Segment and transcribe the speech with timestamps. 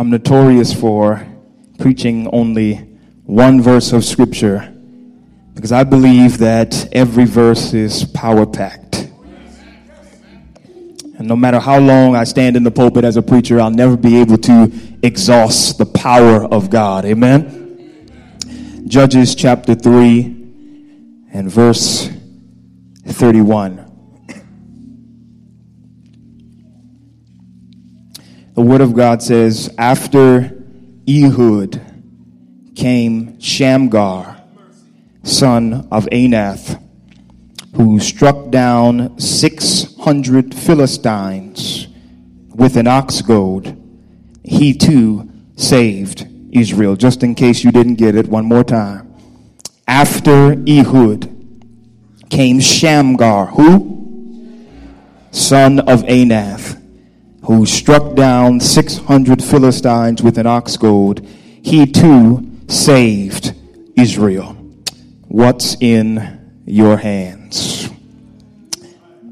[0.00, 1.26] I'm notorious for
[1.78, 2.76] preaching only
[3.26, 4.74] one verse of scripture
[5.52, 9.10] because I believe that every verse is power packed.
[11.18, 13.94] And no matter how long I stand in the pulpit as a preacher, I'll never
[13.94, 17.04] be able to exhaust the power of God.
[17.04, 18.86] Amen.
[18.88, 20.24] Judges chapter 3
[21.34, 22.08] and verse
[23.04, 23.89] 31.
[28.54, 30.60] The Word of God says, After
[31.08, 31.80] Ehud
[32.74, 34.42] came Shamgar,
[35.22, 36.82] son of Anath,
[37.76, 41.86] who struck down 600 Philistines
[42.52, 43.80] with an ox goad.
[44.42, 46.96] He too saved Israel.
[46.96, 49.14] Just in case you didn't get it, one more time.
[49.86, 51.28] After Ehud
[52.30, 54.66] came Shamgar, who?
[55.30, 56.79] Son of Anath
[57.44, 61.26] who struck down 600 Philistines with an ox goad,
[61.62, 63.54] he too saved
[63.96, 64.52] Israel.
[65.28, 67.88] What's in your hands?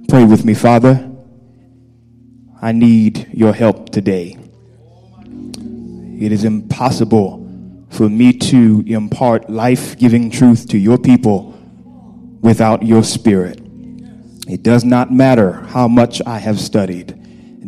[0.08, 1.10] Pray with me, Father.
[2.60, 4.36] I need your help today.
[6.20, 7.46] It is impossible
[7.90, 11.54] for me to impart life giving truth to your people
[12.40, 13.60] without your spirit.
[14.48, 17.17] It does not matter how much I have studied.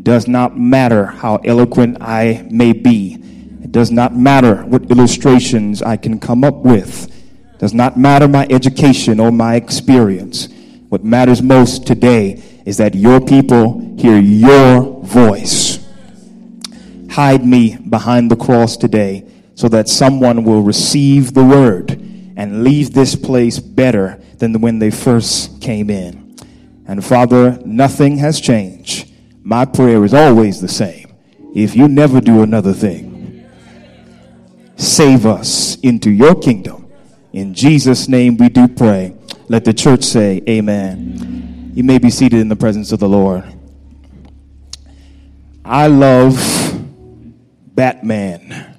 [0.01, 3.19] It does not matter how eloquent I may be.
[3.62, 7.15] It does not matter what illustrations I can come up with.
[7.53, 10.48] It does not matter my education or my experience.
[10.89, 15.87] What matters most today is that your people hear your voice.
[17.11, 22.95] Hide me behind the cross today so that someone will receive the word and leave
[22.95, 26.39] this place better than when they first came in.
[26.89, 29.09] And Father, nothing has changed
[29.51, 31.12] my prayer is always the same.
[31.56, 33.45] If you never do another thing,
[34.77, 36.89] save us into your kingdom.
[37.33, 39.12] In Jesus' name we do pray.
[39.48, 41.72] Let the church say, Amen.
[41.75, 43.43] You may be seated in the presence of the Lord.
[45.65, 46.38] I love
[47.75, 48.77] Batman.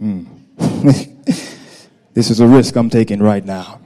[0.00, 0.24] Hmm.
[2.12, 3.80] this is a risk I'm taking right now.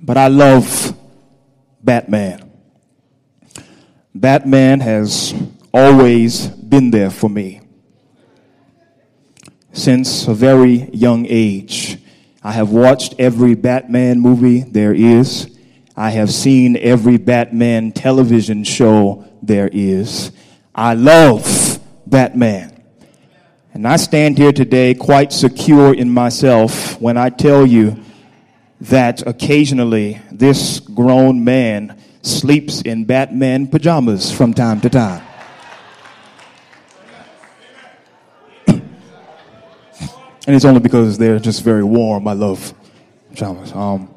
[0.00, 0.96] But I love
[1.84, 2.51] Batman.
[4.14, 5.34] Batman has
[5.72, 7.60] always been there for me.
[9.72, 11.96] Since a very young age,
[12.42, 15.58] I have watched every Batman movie there is.
[15.96, 20.30] I have seen every Batman television show there is.
[20.74, 22.82] I love Batman.
[23.72, 27.98] And I stand here today quite secure in myself when I tell you
[28.82, 35.22] that occasionally this grown man sleeps in Batman pajamas from time to time.
[38.68, 38.82] and
[40.46, 42.26] it's only because they're just very warm.
[42.26, 42.72] I love
[43.30, 43.72] pajamas.
[43.72, 44.14] Um,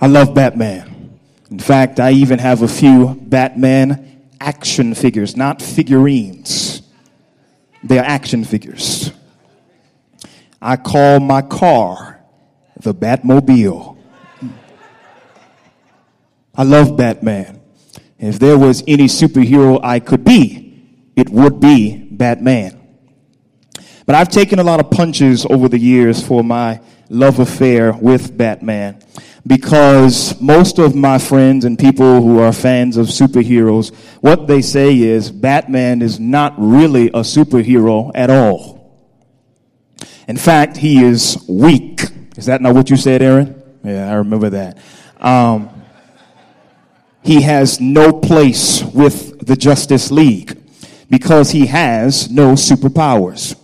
[0.00, 1.18] I love Batman.
[1.50, 6.82] In fact, I even have a few Batman action figures, not figurines.
[7.82, 9.12] They're action figures.
[10.60, 12.20] I call my car
[12.80, 13.93] the Batmobile.
[16.56, 17.60] I love Batman.
[18.18, 22.80] If there was any superhero I could be, it would be Batman.
[24.06, 28.36] But I've taken a lot of punches over the years for my love affair with
[28.36, 29.00] Batman
[29.46, 34.98] because most of my friends and people who are fans of superheroes, what they say
[34.98, 38.74] is Batman is not really a superhero at all.
[40.26, 42.02] In fact, he is weak.
[42.36, 43.62] Is that not what you said, Aaron?
[43.82, 44.78] Yeah, I remember that.
[45.18, 45.68] Um,
[47.24, 50.58] he has no place with the Justice League
[51.10, 53.58] because he has no superpowers.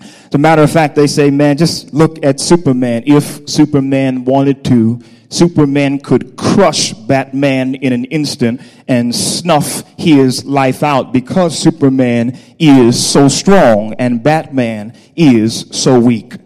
[0.00, 3.02] As a matter of fact, they say, man, just look at Superman.
[3.06, 10.82] If Superman wanted to, Superman could crush Batman in an instant and snuff his life
[10.82, 16.36] out because Superman is so strong and Batman is so weak.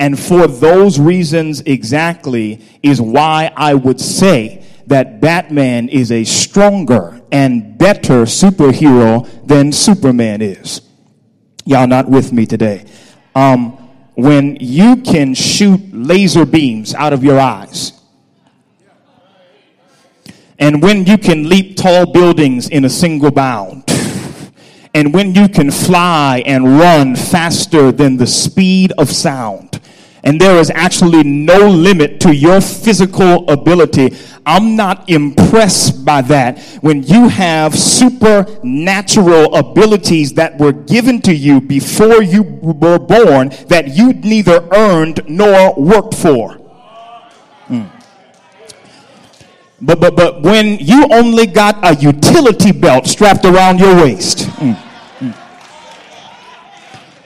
[0.00, 7.20] And for those reasons exactly is why I would say that Batman is a stronger
[7.30, 10.82] and better superhero than Superman is.
[11.64, 12.84] Y'all not with me today.
[13.34, 13.72] Um,
[14.14, 17.92] when you can shoot laser beams out of your eyes,
[20.58, 23.84] and when you can leap tall buildings in a single bound,
[24.94, 29.80] and when you can fly and run faster than the speed of sound,
[30.24, 34.16] and there is actually no limit to your physical ability.
[34.46, 41.60] I'm not impressed by that when you have supernatural abilities that were given to you
[41.60, 46.54] before you were born that you neither earned nor worked for.
[47.66, 47.84] Hmm.
[49.80, 54.44] But, but, but when you only got a utility belt strapped around your waist, mm,
[54.44, 54.51] mm,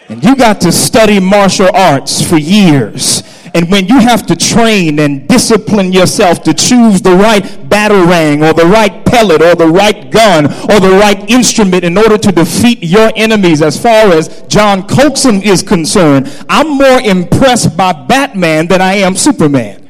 [0.09, 3.23] and you got to study martial arts for years,
[3.55, 8.53] and when you have to train and discipline yourself to choose the right batarang or
[8.53, 12.83] the right pellet or the right gun or the right instrument in order to defeat
[12.83, 18.83] your enemies, as far as John Coxon is concerned, I'm more impressed by Batman than
[18.83, 19.89] I am Superman.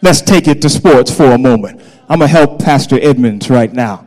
[0.00, 1.80] Let's take it to sports for a moment.
[2.08, 4.06] I'm going to help Pastor Edmonds right now.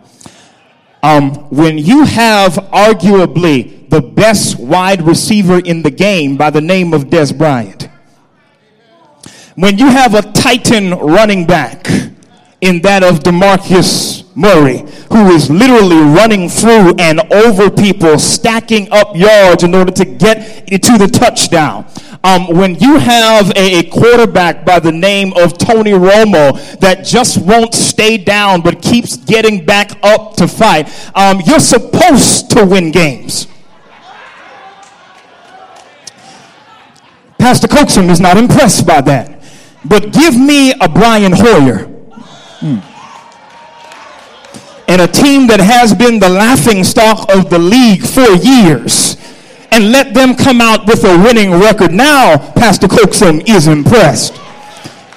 [1.03, 6.93] Um, when you have arguably the best wide receiver in the game by the name
[6.93, 7.87] of Dez Bryant,
[9.55, 11.87] when you have a titan running back
[12.61, 19.15] in that of Demarcus Murray, who is literally running through and over people, stacking up
[19.15, 21.87] yards in order to get to the touchdown.
[22.23, 27.39] Um, when you have a, a, quarterback by the name of Tony Romo that just
[27.39, 32.91] won't stay down but keeps getting back up to fight, um, you're supposed to win
[32.91, 33.47] games.
[37.39, 39.41] Pastor Coxon is not impressed by that.
[39.83, 41.96] But give me a Brian Hoyer.
[44.87, 49.17] And a team that has been the laughing stock of the league for years
[49.71, 51.91] and let them come out with a winning record.
[51.91, 54.33] Now, Pastor Coxon is impressed.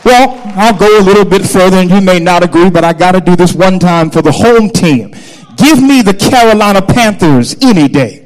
[0.04, 3.12] Well, I'll go a little bit further, and you may not agree, but I got
[3.12, 5.14] to do this one time for the home team.
[5.56, 8.19] Give me the Carolina Panthers any day.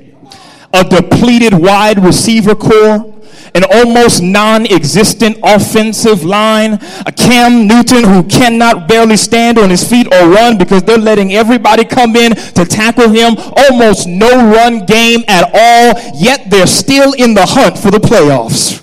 [0.75, 3.15] A depleted wide receiver core
[3.55, 6.73] an almost non-existent offensive line,
[7.07, 11.33] a Cam Newton who cannot barely stand on his feet or run because they're letting
[11.33, 17.13] everybody come in to tackle him, almost no run game at all, yet they're still
[17.13, 18.81] in the hunt for the playoffs.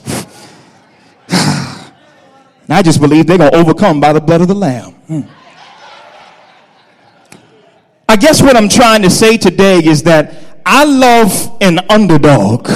[2.64, 4.92] and I just believe they're going to overcome by the blood of the Lamb.
[4.92, 5.22] Hmm.
[8.08, 12.70] I guess what I'm trying to say today is that I love an underdog.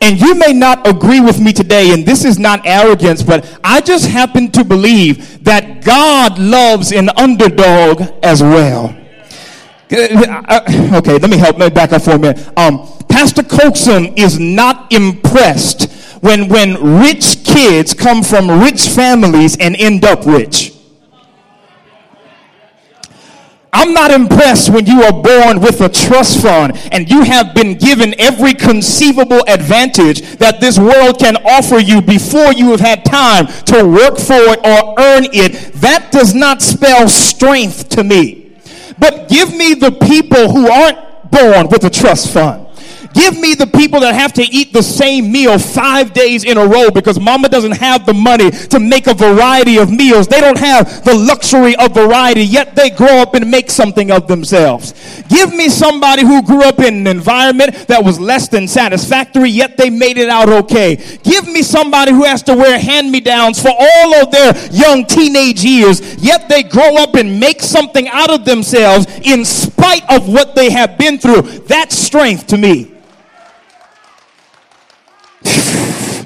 [0.00, 3.80] And you may not agree with me today, and this is not arrogance, but I
[3.80, 8.94] just happen to believe that God loves an underdog as well.
[9.90, 12.46] Okay, let me help me back up for a minute.
[12.56, 15.90] Um, Pastor Coxon is not impressed
[16.20, 20.77] when, when rich kids come from rich families and end up rich.
[23.72, 27.76] I'm not impressed when you are born with a trust fund and you have been
[27.76, 33.46] given every conceivable advantage that this world can offer you before you have had time
[33.64, 35.72] to work for it or earn it.
[35.74, 38.56] That does not spell strength to me.
[38.98, 42.67] But give me the people who aren't born with a trust fund.
[43.14, 46.66] Give me the people that have to eat the same meal five days in a
[46.66, 50.28] row because mama doesn't have the money to make a variety of meals.
[50.28, 54.28] They don't have the luxury of variety, yet they grow up and make something of
[54.28, 54.94] themselves.
[55.28, 59.76] Give me somebody who grew up in an environment that was less than satisfactory, yet
[59.76, 60.96] they made it out okay.
[61.22, 65.06] Give me somebody who has to wear hand me downs for all of their young
[65.06, 69.67] teenage years, yet they grow up and make something out of themselves in spite
[70.08, 71.42] of what they have been through.
[71.42, 72.94] That's strength to me.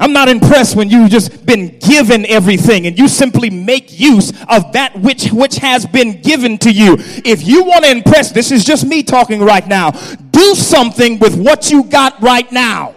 [0.00, 4.72] I'm not impressed when you've just been given everything and you simply make use of
[4.72, 6.96] that which, which has been given to you.
[7.24, 9.92] If you want to impress, this is just me talking right now,
[10.30, 12.96] do something with what you got right now.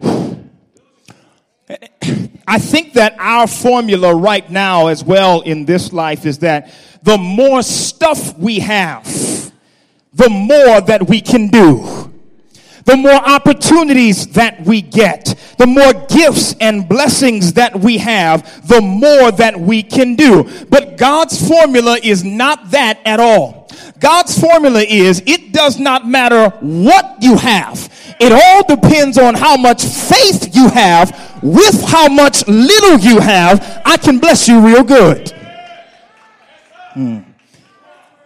[2.46, 6.72] I think that our formula right now, as well in this life, is that
[7.02, 9.04] the more stuff we have,
[10.12, 12.06] the more that we can do
[12.86, 18.80] the more opportunities that we get, the more gifts and blessings that we have, the
[18.80, 20.48] more that we can do.
[20.70, 23.65] But God's formula is not that at all.
[23.98, 27.92] God's formula is it does not matter what you have.
[28.20, 33.82] It all depends on how much faith you have with how much little you have.
[33.84, 35.30] I can bless you real good.
[36.92, 37.20] Hmm.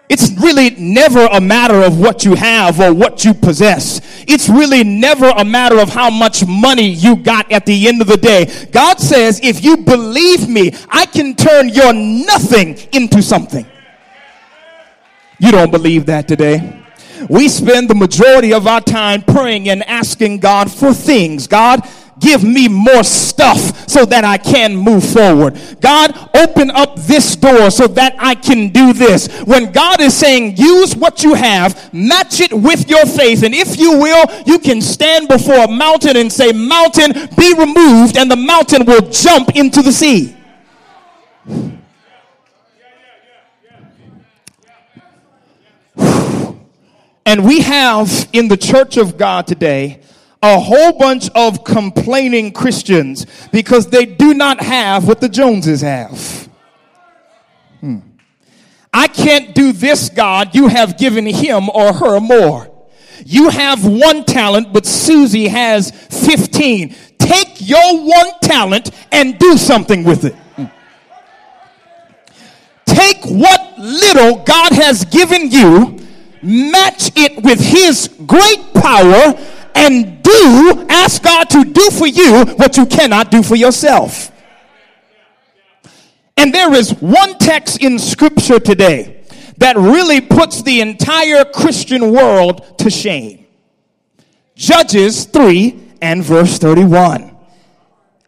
[0.09, 4.01] It's really never a matter of what you have or what you possess.
[4.27, 8.09] It's really never a matter of how much money you got at the end of
[8.09, 8.67] the day.
[8.73, 13.65] God says, if you believe me, I can turn your nothing into something.
[15.41, 16.85] You don't believe that today.
[17.29, 21.47] We spend the majority of our time praying and asking God for things.
[21.47, 21.87] God,
[22.19, 25.59] give me more stuff so that I can move forward.
[25.81, 29.29] God, open up this door so that I can do this.
[29.43, 33.79] When God is saying, use what you have, match it with your faith, and if
[33.79, 38.37] you will, you can stand before a mountain and say, Mountain, be removed, and the
[38.37, 40.37] mountain will jump into the sea.
[47.27, 50.01] And we have in the church of God today
[50.43, 56.49] a whole bunch of complaining Christians because they do not have what the Joneses have.
[57.81, 57.99] Hmm.
[58.93, 60.55] I can't do this, God.
[60.55, 62.71] You have given him or her more.
[63.25, 66.95] You have one talent, but Susie has 15.
[67.19, 70.35] Take your one talent and do something with it.
[70.35, 70.65] Hmm.
[72.87, 76.00] Take what little God has given you,
[76.43, 79.35] match it with his great power,
[79.75, 84.31] and do, ask God to do for you what you cannot do for yourself.
[86.37, 89.25] And there is one text in scripture today
[89.59, 93.47] that really puts the entire Christian world to shame.
[94.55, 97.30] Judges 3 and verse 31.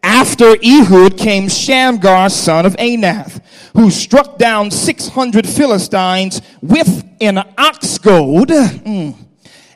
[0.03, 3.41] After Ehud came Shamgar, son of Anath,
[3.73, 8.49] who struck down 600 Philistines with an ox goad.
[8.49, 9.23] Mm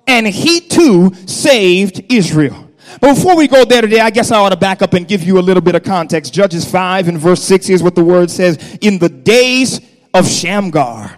[0.08, 2.72] and he too saved Israel.
[3.02, 5.24] But before we go there today, I guess I ought to back up and give
[5.24, 6.34] you a little bit of context.
[6.34, 8.58] Judges 5 and verse 6 is what the word says.
[8.82, 9.82] In the days
[10.14, 11.18] of Shamgar,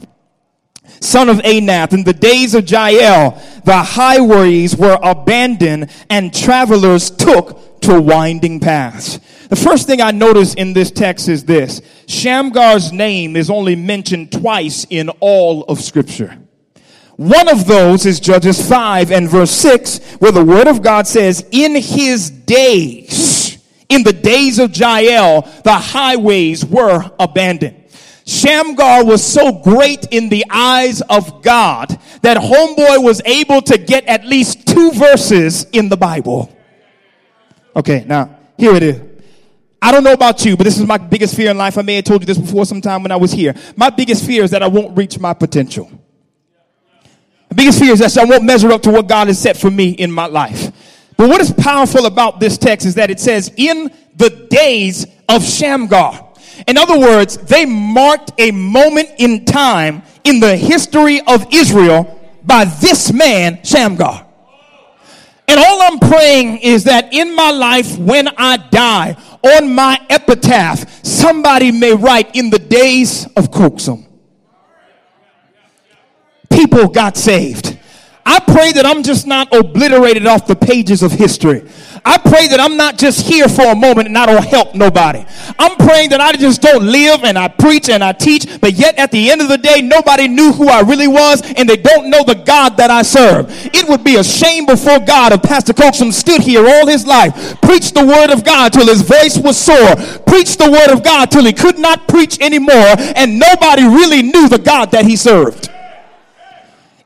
[0.99, 7.68] son of Anath, in the days of Jael, the highways were abandoned and travelers took
[7.81, 9.19] to winding paths.
[9.49, 11.81] The first thing I notice in this text is this.
[12.07, 16.37] Shamgar's name is only mentioned twice in all of scripture.
[17.15, 21.45] One of those is Judges 5 and verse 6, where the word of God says,
[21.51, 23.57] In his days,
[23.89, 27.75] in the days of Jael, the highways were abandoned.
[28.25, 34.05] Shamgar was so great in the eyes of God that Homeboy was able to get
[34.05, 36.55] at least two verses in the Bible.
[37.75, 39.01] Okay, now, here it is.
[39.81, 41.77] I don't know about you, but this is my biggest fear in life.
[41.77, 43.53] I may have told you this before sometime when I was here.
[43.77, 45.89] My biggest fear is that I won't reach my potential.
[47.47, 49.71] The biggest fear is that I won't measure up to what God has set for
[49.71, 50.71] me in my life.
[51.15, 55.43] But what is powerful about this text is that it says, in the days of
[55.43, 56.27] Shamgar.
[56.67, 62.65] In other words, they marked a moment in time in the history of Israel by
[62.65, 64.28] this man, Shamgar.
[65.49, 71.03] And all I'm praying is that in my life, when I die, on my epitaph,
[71.03, 74.05] somebody may write in the days of Coxum
[76.59, 77.77] people got saved.
[78.25, 81.67] I pray that I'm just not obliterated off the pages of history.
[82.05, 85.25] I pray that I'm not just here for a moment and I don't help nobody.
[85.57, 88.97] I'm praying that I just don't live and I preach and I teach, but yet
[88.97, 92.09] at the end of the day, nobody knew who I really was and they don't
[92.09, 93.47] know the God that I serve.
[93.73, 97.59] It would be a shame before God if Pastor Coxum stood here all his life,
[97.61, 99.95] preached the word of God till his voice was sore,
[100.27, 104.47] preached the word of God till he could not preach anymore, and nobody really knew
[104.49, 105.68] the God that he served.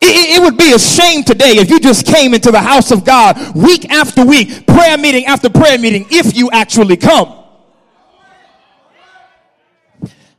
[0.05, 3.05] It, it, would be a shame today if you just came into the house of
[3.05, 7.43] God week after week, prayer meeting after prayer meeting, if you actually come.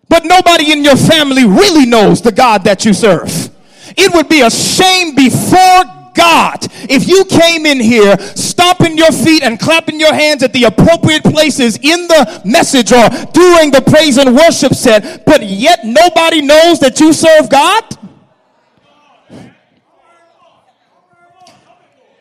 [0.09, 3.51] But nobody in your family really knows the God that you serve.
[3.97, 9.43] It would be a shame before God if you came in here stomping your feet
[9.43, 14.19] and clapping your hands at the appropriate places in the message or during the praise
[14.19, 18.04] and worship set, but yet nobody knows that you serve God.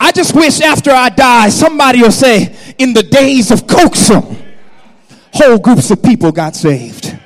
[0.04, 4.36] I just wish after I die, somebody will say, in the days of Coxum,
[5.32, 7.18] whole groups of people got saved.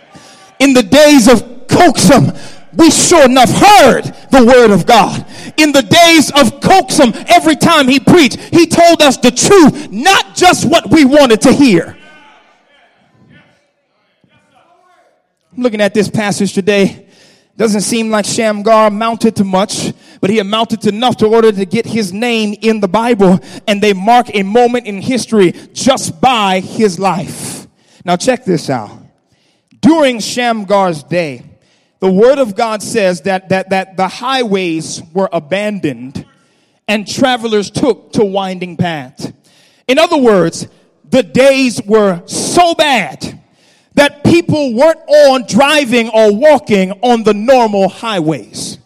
[0.59, 2.37] In the days of Coxum,
[2.73, 5.25] we sure enough heard the word of God.
[5.57, 10.35] In the days of Coxum, every time he preached, he told us the truth, not
[10.35, 11.97] just what we wanted to hear.
[15.51, 17.07] I'm looking at this passage today
[17.57, 19.91] doesn't seem like Shamgar amounted to much,
[20.27, 23.81] but he amounted to enough to order to get his name in the Bible, and
[23.81, 27.65] they mark a moment in history just by his life.
[28.03, 28.91] Now check this out.
[29.79, 31.45] During Shamgar's day,
[31.99, 36.25] the word of God says that, that, that the highways were abandoned
[36.89, 39.31] and travelers took to winding paths.
[39.87, 40.67] In other words,
[41.09, 43.41] the days were so bad
[43.93, 48.76] that people weren't on driving or walking on the normal highways.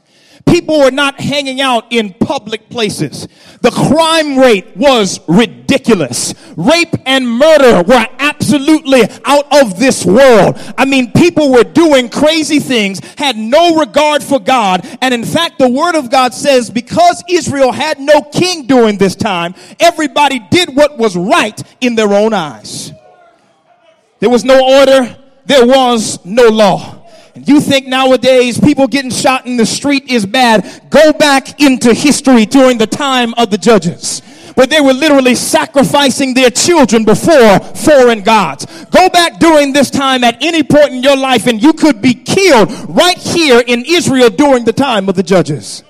[0.52, 3.28] People were not hanging out in public places.
[3.62, 6.34] The crime rate was ridiculous.
[6.58, 10.60] Rape and murder were absolutely out of this world.
[10.78, 14.86] I mean, people were doing crazy things, had no regard for God.
[15.02, 19.16] And in fact, the word of God says because Israel had no king during this
[19.16, 22.92] time, everybody did what was right in their own eyes.
[24.20, 25.18] There was no order.
[25.46, 27.01] There was no law.
[27.46, 30.90] You think nowadays people getting shot in the street is bad.
[30.90, 34.22] Go back into history during the time of the judges
[34.56, 38.66] where they were literally sacrificing their children before foreign gods.
[38.92, 42.14] Go back during this time at any point in your life and you could be
[42.14, 45.84] killed right here in Israel during the time of the judges.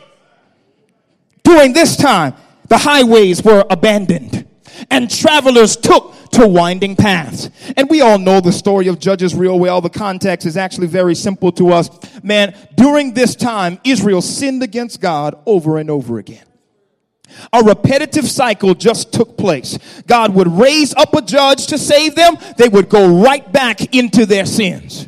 [1.44, 2.36] During this time,
[2.68, 4.48] the highways were abandoned
[4.90, 7.50] and travelers took to winding paths.
[7.76, 9.82] And we all know the story of Judges real well.
[9.82, 11.90] The context is actually very simple to us.
[12.24, 16.46] Man, during this time, Israel sinned against God over and over again.
[17.54, 19.78] A repetitive cycle just took place.
[20.08, 22.38] God would raise up a judge to save them.
[22.58, 25.08] They would go right back into their sins.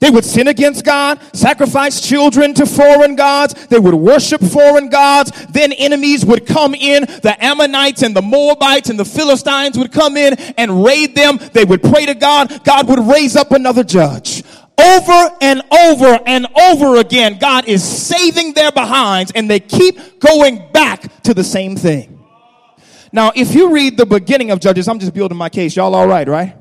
[0.00, 3.54] They would sin against God, sacrifice children to foreign gods.
[3.66, 5.32] They would worship foreign gods.
[5.46, 7.04] Then enemies would come in.
[7.04, 11.38] The Ammonites and the Moabites and the Philistines would come in and raid them.
[11.52, 12.62] They would pray to God.
[12.64, 14.44] God would raise up another judge.
[14.80, 20.70] Over and over and over again, God is saving their behinds and they keep going
[20.72, 22.14] back to the same thing.
[23.12, 25.74] Now, if you read the beginning of Judges, I'm just building my case.
[25.74, 26.54] Y'all all right, right?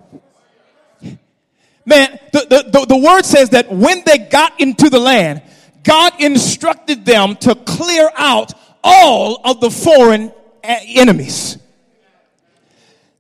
[1.88, 5.42] Man, the, the, the, the word says that when they got into the land,
[5.84, 8.54] God instructed them to clear out
[8.84, 10.34] all of the foreign
[10.66, 11.58] eh, enemies.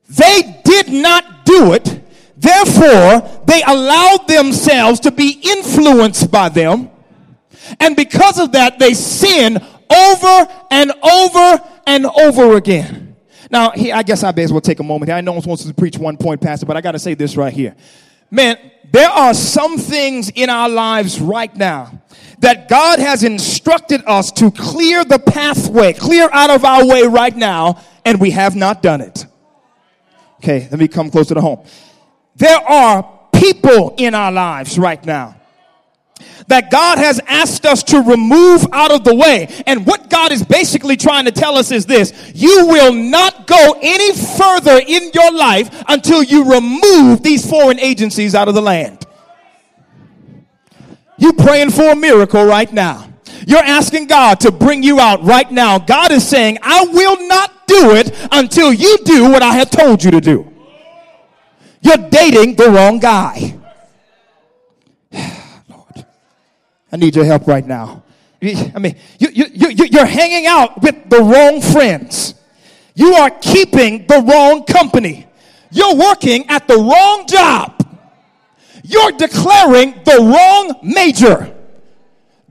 [0.10, 2.02] They did not do it.
[2.36, 6.90] Therefore, they allowed themselves to be influenced by them.
[7.80, 9.56] And because of that, they sin
[9.90, 13.16] over and over and over again.
[13.50, 15.16] Now, I guess I may as well take a moment here.
[15.16, 17.38] I know one wants to preach one point, Pastor, but I got to say this
[17.38, 17.74] right here.
[18.30, 18.58] Man,
[18.92, 22.02] there are some things in our lives right now
[22.40, 27.36] that God has instructed us to clear the pathway, clear out of our way right
[27.36, 29.26] now, and we have not done it.
[30.36, 31.66] Okay, let me come closer to home.
[32.36, 35.37] There are people in our lives right now
[36.48, 39.48] that God has asked us to remove out of the way.
[39.66, 43.78] And what God is basically trying to tell us is this you will not go
[43.82, 49.06] any further in your life until you remove these foreign agencies out of the land.
[51.18, 53.08] You praying for a miracle right now.
[53.46, 55.80] You're asking God to bring you out right now.
[55.80, 60.04] God is saying, I will not do it until you do what I have told
[60.04, 60.54] you to do.
[61.82, 63.58] You're dating the wrong guy.
[66.98, 68.02] I need your help right now.
[68.42, 72.34] I mean, you, you, you, you're hanging out with the wrong friends.
[72.96, 75.28] You are keeping the wrong company.
[75.70, 77.88] You're working at the wrong job.
[78.84, 81.56] You're declaring the wrong major.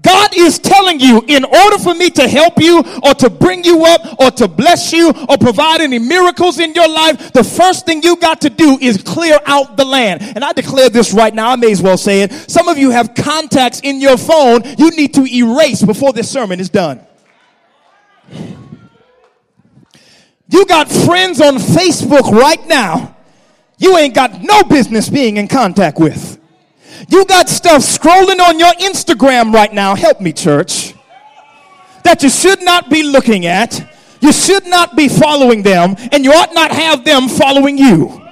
[0.07, 3.85] God is telling you, in order for me to help you or to bring you
[3.85, 8.03] up or to bless you or provide any miracles in your life, the first thing
[8.03, 10.23] you got to do is clear out the land.
[10.23, 12.33] And I declare this right now, I may as well say it.
[12.33, 16.61] Some of you have contacts in your phone you need to erase before this sermon
[16.61, 17.01] is done.
[20.49, 23.16] You got friends on Facebook right now
[23.79, 26.26] you ain't got no business being in contact with.
[27.09, 29.94] You got stuff scrolling on your Instagram right now.
[29.94, 30.94] Help me, church.
[32.04, 33.92] That you should not be looking at.
[34.20, 38.22] You should not be following them, and you ought not have them following you.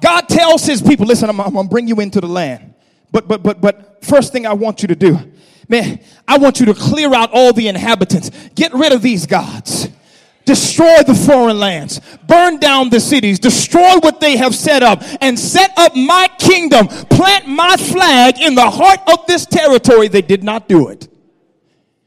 [0.00, 2.74] God tells his people, listen, I'm, I'm to bring you into the land.
[3.10, 5.18] But, but, but, but first thing I want you to do,
[5.68, 8.30] man, I want you to clear out all the inhabitants.
[8.54, 9.88] Get rid of these gods
[10.48, 15.38] destroy the foreign lands, burn down the cities, destroy what they have set up, and
[15.38, 20.08] set up my kingdom, plant my flag in the heart of this territory.
[20.08, 21.06] They did not do it.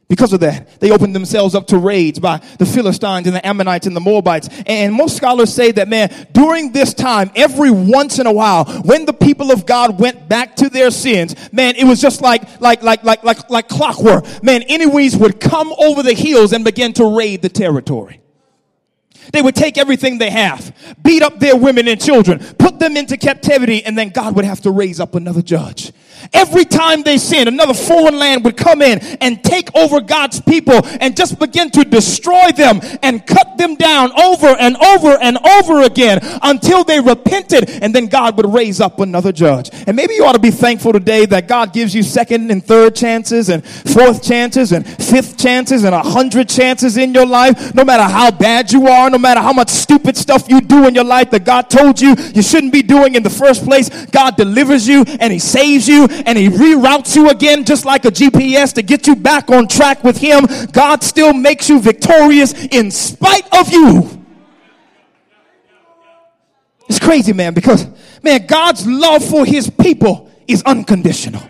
[0.10, 3.86] Because of that, they opened themselves up to raids by the Philistines and the Ammonites
[3.86, 4.50] and the Moabites.
[4.66, 9.06] And most scholars say that, man, during this time, every once in a while, when
[9.06, 12.82] the people of God went back to their sins, man, it was just like, like,
[12.82, 14.44] like, like, like, like clockwork.
[14.44, 18.21] Man, enemies would come over the hills and begin to raid the territory.
[19.32, 23.18] They would take everything they have, beat up their women and children, put them into
[23.18, 25.92] captivity, and then God would have to raise up another judge.
[26.34, 30.80] Every time they sinned, another foreign land would come in and take over God's people
[31.02, 35.82] and just begin to destroy them and cut them down over and over and over
[35.82, 39.70] again until they repented and then God would raise up another judge.
[39.88, 42.96] And maybe you ought to be thankful today that God gives you second and third
[42.96, 47.76] chances and fourth chances and fifth chances and a hundred chances in your life.
[47.76, 50.96] No matter how bad you are, no matter how much stupid stuff you do in
[50.96, 54.38] your life that God told you you shouldn't be doing in the first place, God
[54.38, 58.74] delivers you and He saves you and he reroutes you again, just like a GPS
[58.74, 63.48] to get you back on track with him, God still makes you victorious in spite
[63.54, 64.26] of you.
[66.88, 67.88] It's crazy, man, because,
[68.22, 71.42] man, God's love for his people is unconditional.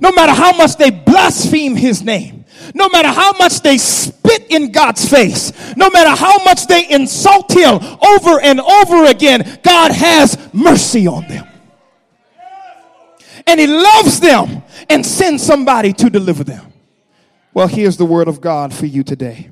[0.00, 4.70] No matter how much they blaspheme his name, no matter how much they spit in
[4.70, 10.38] God's face, no matter how much they insult him over and over again, God has
[10.52, 11.47] mercy on them
[13.48, 16.70] and he loves them and sends somebody to deliver them.
[17.54, 19.50] Well, here's the word of God for you today.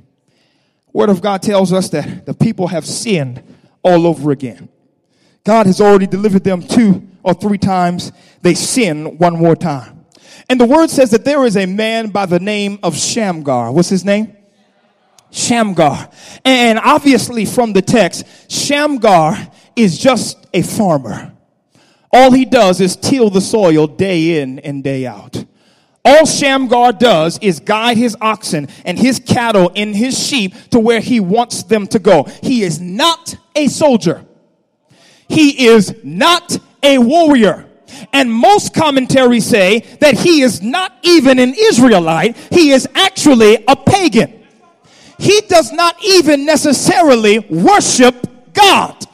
[0.93, 3.43] Word of God tells us that the people have sinned
[3.83, 4.69] all over again.
[5.45, 8.13] God has already delivered them two or three times.
[8.43, 10.05] They sin one more time.
[10.49, 13.73] And the word says that there is a man by the name of Shamgar.
[13.73, 14.37] What's his name?
[15.31, 16.11] Shamgar.
[16.45, 19.37] And obviously from the text, Shamgar
[19.75, 21.36] is just a farmer.
[22.13, 25.45] All he does is till the soil day in and day out.
[26.05, 31.01] All Shamgar does is guide his oxen and his cattle and his sheep to where
[31.01, 32.25] he wants them to go.
[32.43, 34.25] He is not a soldier.
[35.29, 37.69] He is not a warrior.
[38.13, 42.37] And most commentaries say that he is not even an Israelite.
[42.51, 44.45] He is actually a pagan.
[45.19, 49.05] He does not even necessarily worship God.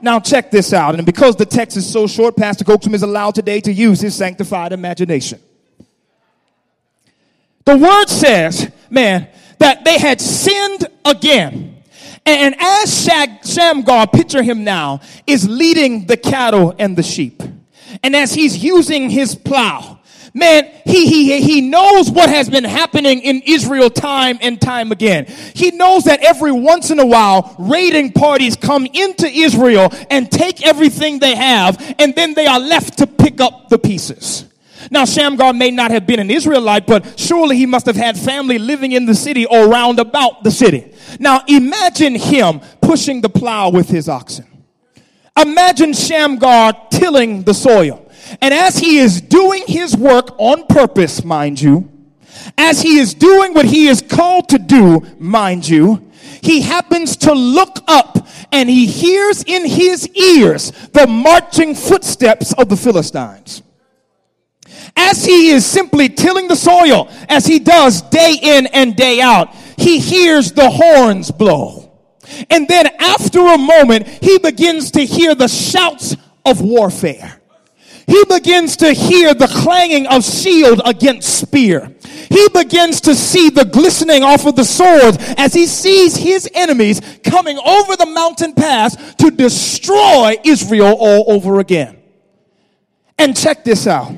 [0.00, 0.94] Now, check this out.
[0.94, 4.14] And because the text is so short, Pastor Coaxum is allowed today to use his
[4.14, 5.40] sanctified imagination.
[7.64, 11.82] The word says, man, that they had sinned again.
[12.24, 17.42] And as Shag- Shamgar, picture him now, is leading the cattle and the sheep.
[18.02, 19.97] And as he's using his plow,
[20.38, 25.26] Man, he, he, he knows what has been happening in Israel time and time again.
[25.26, 30.64] He knows that every once in a while, raiding parties come into Israel and take
[30.64, 34.44] everything they have, and then they are left to pick up the pieces.
[34.92, 38.58] Now, Shamgar may not have been an Israelite, but surely he must have had family
[38.58, 40.94] living in the city or round about the city.
[41.18, 44.46] Now, imagine him pushing the plow with his oxen.
[45.36, 48.07] Imagine Shamgar tilling the soil.
[48.40, 51.90] And as he is doing his work on purpose, mind you,
[52.56, 56.10] as he is doing what he is called to do, mind you,
[56.40, 62.68] he happens to look up and he hears in his ears the marching footsteps of
[62.68, 63.62] the Philistines.
[64.96, 69.54] As he is simply tilling the soil, as he does day in and day out,
[69.76, 71.92] he hears the horns blow.
[72.50, 77.37] And then after a moment, he begins to hear the shouts of warfare
[78.08, 81.94] he begins to hear the clanging of shield against spear.
[82.30, 87.02] He begins to see the glistening off of the swords as he sees his enemies
[87.22, 91.98] coming over the mountain pass to destroy Israel all over again.
[93.18, 94.14] And check this out.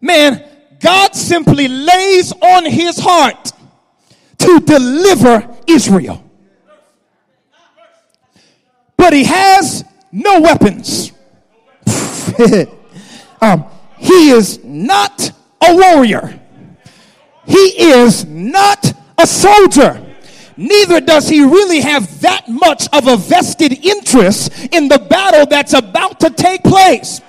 [0.00, 3.50] Man, God simply lays on his heart
[4.38, 6.22] to deliver Israel.
[8.96, 11.10] But he has no weapons.
[13.40, 13.64] Um,
[13.98, 15.30] he is not
[15.66, 16.40] a warrior.
[17.46, 20.02] He is not a soldier.
[20.56, 25.74] Neither does he really have that much of a vested interest in the battle that's
[25.74, 27.20] about to take place.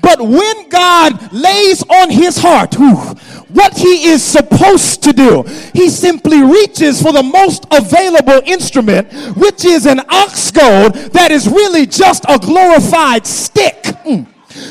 [0.00, 5.42] But when God lays on his heart what he is supposed to do,
[5.74, 11.48] he simply reaches for the most available instrument, which is an ox goad that is
[11.48, 13.82] really just a glorified stick.
[14.04, 14.26] Mm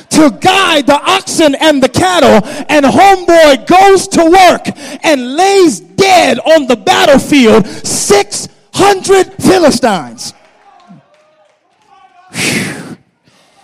[0.10, 4.68] to guide the oxen and the cattle, and homeboy goes to work
[5.04, 10.34] and lays dead on the battlefield 600 Philistines.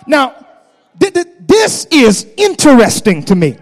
[0.06, 0.34] Now,
[0.98, 3.56] th- th- this is interesting to me.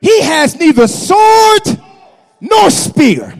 [0.00, 1.62] He has neither sword
[2.40, 3.34] nor spear,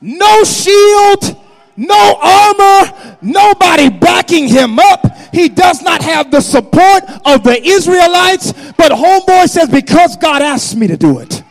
[0.00, 1.36] no shield,
[1.76, 5.06] no armor, nobody backing him up.
[5.32, 10.76] He does not have the support of the Israelites, but homeboy says, because God asked
[10.76, 11.42] me to do it,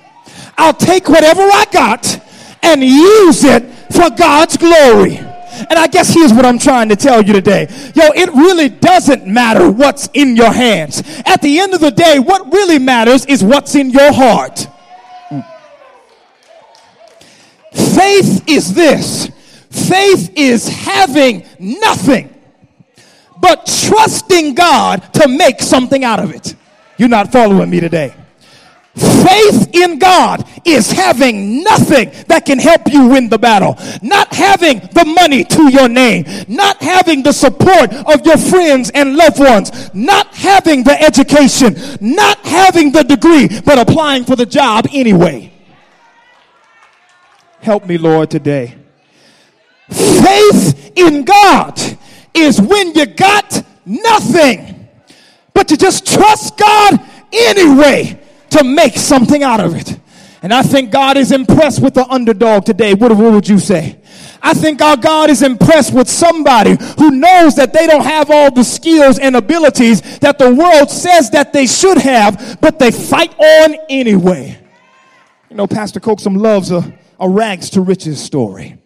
[0.57, 2.21] I'll take whatever I got
[2.63, 5.17] and use it for God's glory.
[5.17, 7.67] And I guess here's what I'm trying to tell you today.
[7.95, 11.01] Yo, it really doesn't matter what's in your hands.
[11.25, 14.67] At the end of the day, what really matters is what's in your heart.
[17.71, 19.29] Faith is this.
[19.75, 22.33] Faith is having nothing
[23.41, 26.55] but trusting God to make something out of it.
[26.97, 28.15] You're not following me today.
[28.95, 33.77] Faith in God is having nothing that can help you win the battle.
[34.01, 36.23] Not having the money to your name.
[36.47, 39.93] Not having the support of your friends and loved ones.
[39.93, 41.75] Not having the education.
[41.99, 45.51] Not having the degree, but applying for the job anyway.
[47.59, 48.75] Help me, Lord, today.
[49.89, 51.79] Faith in God
[52.33, 54.87] is when you got nothing,
[55.53, 56.99] but you just trust God
[57.31, 58.19] anyway
[58.51, 59.99] to make something out of it.
[60.41, 62.93] And I think God is impressed with the underdog today.
[62.93, 63.99] What, what would you say?
[64.43, 68.51] I think our God is impressed with somebody who knows that they don't have all
[68.51, 73.33] the skills and abilities that the world says that they should have, but they fight
[73.39, 74.59] on anyway.
[75.49, 78.77] You know, Pastor Coaxum loves a, a rags to riches story.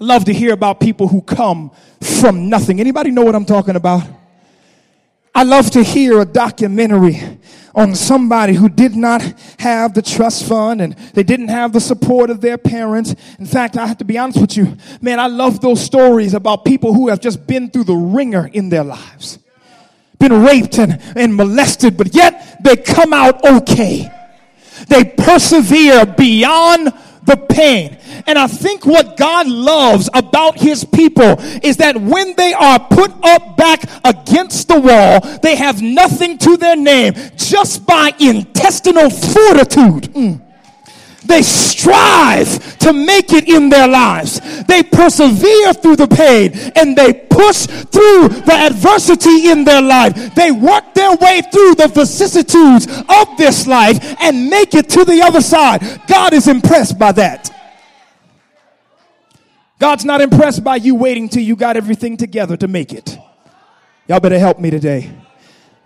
[0.00, 2.80] I love to hear about people who come from nothing.
[2.80, 4.02] Anybody know what I'm talking about?
[5.34, 7.20] I love to hear a documentary
[7.74, 9.20] on somebody who did not
[9.58, 13.14] have the trust fund and they didn't have the support of their parents.
[13.38, 16.64] In fact, I have to be honest with you, man, I love those stories about
[16.64, 19.38] people who have just been through the ringer in their lives,
[20.18, 24.10] been raped and, and molested, but yet they come out okay.
[24.88, 26.90] They persevere beyond
[27.30, 27.96] the pain.
[28.26, 33.12] And I think what God loves about his people is that when they are put
[33.22, 40.12] up back against the wall, they have nothing to their name just by intestinal fortitude.
[40.14, 40.49] Mm.
[41.24, 44.40] They strive to make it in their lives.
[44.64, 50.34] They persevere through the pain and they push through the adversity in their life.
[50.34, 55.20] They work their way through the vicissitudes of this life and make it to the
[55.22, 56.00] other side.
[56.06, 57.50] God is impressed by that.
[59.78, 63.18] God's not impressed by you waiting till you got everything together to make it.
[64.08, 65.10] Y'all better help me today.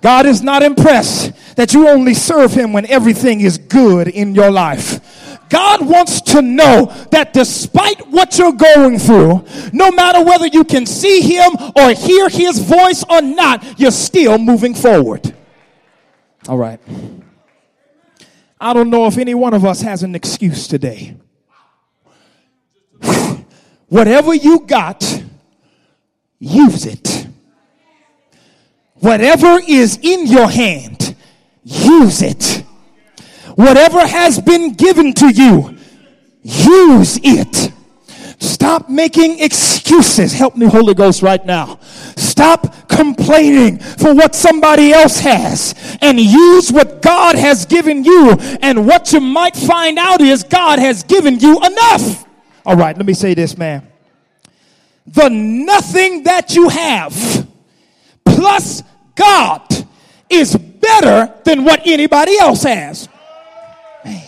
[0.04, 4.50] God is not impressed that you only serve Him when everything is good in your
[4.50, 5.40] life.
[5.48, 10.84] God wants to know that despite what you're going through, no matter whether you can
[10.84, 15.34] see Him or hear His voice or not, you're still moving forward.
[16.48, 16.80] All right.
[18.60, 21.16] I don't know if any one of us has an excuse today.
[23.88, 25.02] Whatever you got,
[26.38, 27.23] use it.
[29.04, 31.14] Whatever is in your hand,
[31.62, 32.64] use it.
[33.54, 35.76] Whatever has been given to you,
[36.42, 37.70] use it.
[38.40, 40.32] Stop making excuses.
[40.32, 41.78] Help me, Holy Ghost, right now.
[42.16, 48.30] Stop complaining for what somebody else has and use what God has given you.
[48.62, 52.24] And what you might find out is God has given you enough.
[52.64, 53.86] All right, let me say this, man.
[55.06, 57.46] The nothing that you have
[58.24, 58.82] plus
[59.14, 59.62] God
[60.28, 63.08] is better than what anybody else has.
[64.04, 64.22] Man.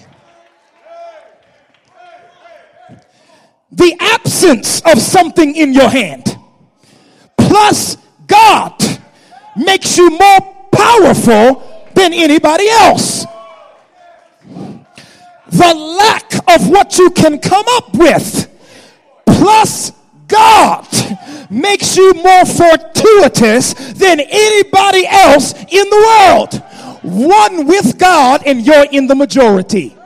[3.72, 6.38] The absence of something in your hand
[7.36, 7.96] plus
[8.26, 8.82] God
[9.56, 13.26] makes you more powerful than anybody else
[15.56, 18.50] the lack of what you can come up with
[19.26, 19.92] plus
[20.26, 20.86] God
[21.50, 26.62] makes you more fortuitous than anybody else in the world.
[27.02, 29.96] One with God and you're in the majority.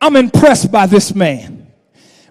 [0.00, 1.72] I'm impressed by this man.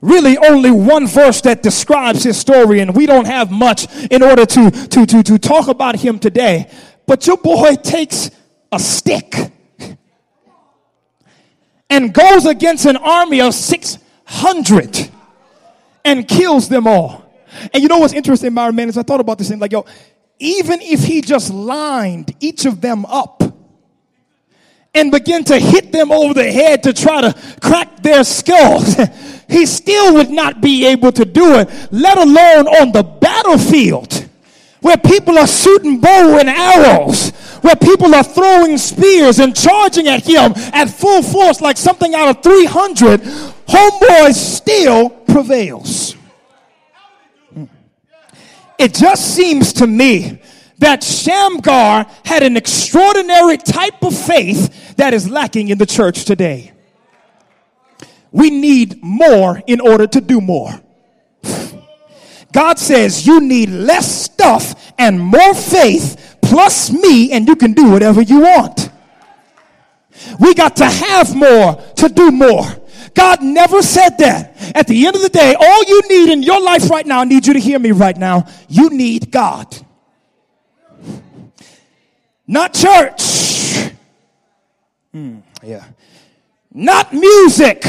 [0.01, 4.45] Really, only one verse that describes his story, and we don't have much in order
[4.45, 6.69] to, to, to, to talk about him today.
[7.05, 8.29] But your boy takes
[8.71, 9.33] a stick
[11.93, 15.11] and goes against an army of 600
[16.03, 17.31] and kills them all.
[17.71, 19.85] And you know what's interesting about man is I thought about this thing like, yo,
[20.39, 23.43] even if he just lined each of them up
[24.95, 28.95] and began to hit them over the head to try to crack their skulls,
[29.47, 34.27] he still would not be able to do it, let alone on the battlefield
[34.83, 40.23] where people are shooting bow and arrows, where people are throwing spears and charging at
[40.23, 46.15] him at full force like something out of 300, homeboy still prevails.
[48.77, 50.41] It just seems to me
[50.79, 56.73] that Shamgar had an extraordinary type of faith that is lacking in the church today.
[58.33, 60.71] we need more in order to do more.
[62.53, 67.89] God says you need less stuff and more faith plus me, and you can do
[67.89, 68.89] whatever you want.
[70.39, 72.65] We got to have more to do more.
[73.15, 74.55] God never said that.
[74.75, 77.23] At the end of the day, all you need in your life right now, I
[77.25, 78.47] need you to hear me right now.
[78.69, 79.75] You need God.
[82.47, 83.91] Not church.
[85.11, 85.85] Hmm, yeah.
[86.71, 87.85] Not music.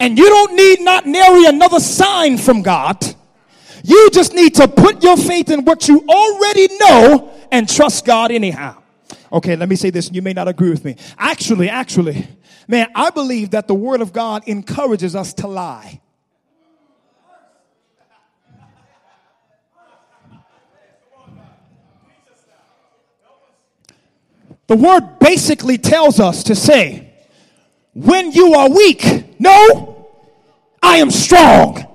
[0.00, 3.14] And you don't need not nary another sign from God.
[3.86, 8.30] You just need to put your faith in what you already know and trust God
[8.30, 8.82] anyhow.
[9.30, 10.96] Okay, let me say this, and you may not agree with me.
[11.18, 12.26] Actually, actually,
[12.66, 16.00] man, I believe that the Word of God encourages us to lie.
[24.66, 27.12] The Word basically tells us to say,
[27.92, 30.08] when you are weak, no,
[30.82, 31.93] I am strong.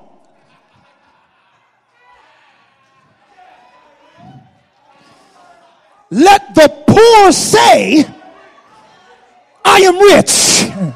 [6.09, 8.05] Let the poor say,
[9.63, 10.95] I am rich.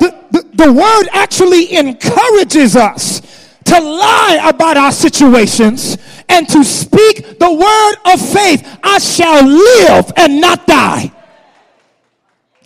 [0.00, 3.20] The, the, the, word actually encourages us
[3.64, 8.78] to lie about our situations and to speak the word of faith.
[8.82, 11.12] I shall live and not die.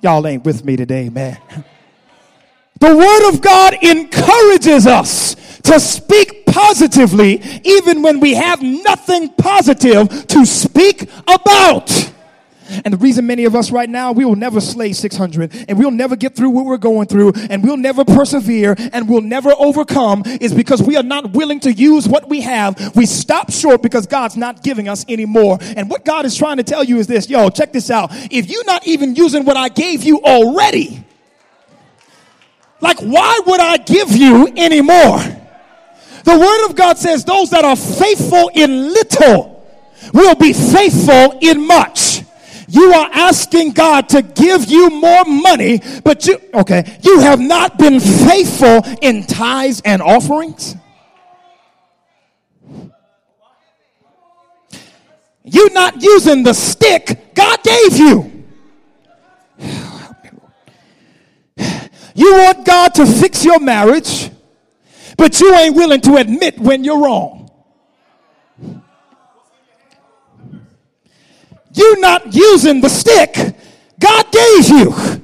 [0.00, 1.38] Y'all ain't with me today, man.
[2.80, 10.26] The word of God encourages us to speak positively even when we have nothing positive
[10.28, 11.90] to speak about.
[12.84, 15.90] And the reason many of us right now, we will never slay 600 and we'll
[15.90, 20.22] never get through what we're going through and we'll never persevere and we'll never overcome
[20.40, 22.96] is because we are not willing to use what we have.
[22.96, 25.58] We stop short because God's not giving us any more.
[25.60, 28.10] And what God is trying to tell you is this, yo, check this out.
[28.12, 31.04] If you're not even using what I gave you already,
[32.80, 35.18] like why would I give you any more?
[36.24, 39.64] The word of God says those that are faithful in little
[40.12, 42.22] will be faithful in much.
[42.68, 47.78] You are asking God to give you more money, but you, okay, you have not
[47.78, 50.74] been faithful in tithes and offerings.
[55.44, 58.30] You're not using the stick God gave you.
[62.14, 64.30] You want God to fix your marriage,
[65.16, 67.50] but you ain't willing to admit when you're wrong.
[71.72, 73.54] You're not using the stick
[73.98, 75.22] God gave you.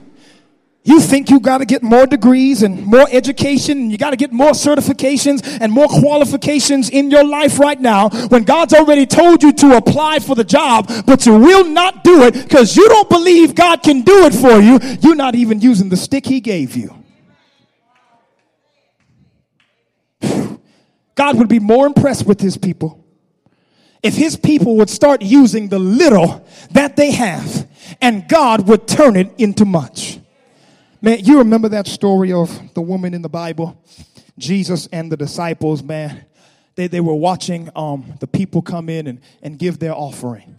[0.83, 4.17] You think you got to get more degrees and more education and you got to
[4.17, 9.43] get more certifications and more qualifications in your life right now when God's already told
[9.43, 13.11] you to apply for the job, but you will not do it because you don't
[13.11, 14.81] believe God can do it for you.
[15.03, 17.00] You're not even using the stick He gave you.
[21.21, 23.01] God would be more impressed with His people
[24.03, 27.69] if his people would start using the little that they have
[28.01, 30.19] and God would turn it into much.
[31.03, 33.83] Man, you remember that story of the woman in the Bible?
[34.39, 36.25] Jesus and the disciples, man.
[36.77, 40.57] They, they were watching um, the people come in and, and give their offering.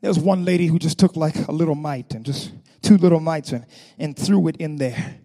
[0.00, 2.50] There was one lady who just took like a little mite and just
[2.82, 3.66] two little mites and,
[3.96, 5.18] and threw it in there.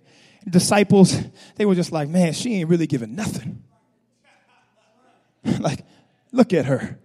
[0.44, 1.20] The disciples,
[1.56, 3.64] they were just like, man, she ain't really giving nothing.
[5.60, 5.84] like,
[6.32, 6.98] Look at her.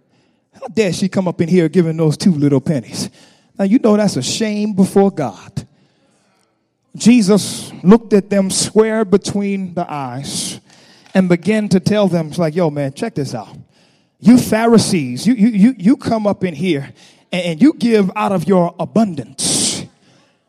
[0.53, 3.09] How dare she come up in here giving those two little pennies?
[3.59, 5.67] Now, you know that's a shame before God.
[6.95, 10.59] Jesus looked at them square between the eyes
[11.13, 13.55] and began to tell them, it's like, yo, man, check this out.
[14.19, 16.91] You Pharisees, you, you, you, you come up in here
[17.31, 19.83] and you give out of your abundance.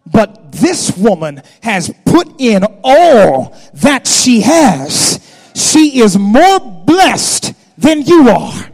[0.06, 5.20] But this woman has put in all that she has.
[5.54, 8.70] She is more blessed than you are.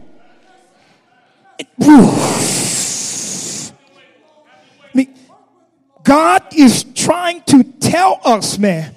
[6.03, 8.95] God is trying to tell us, man,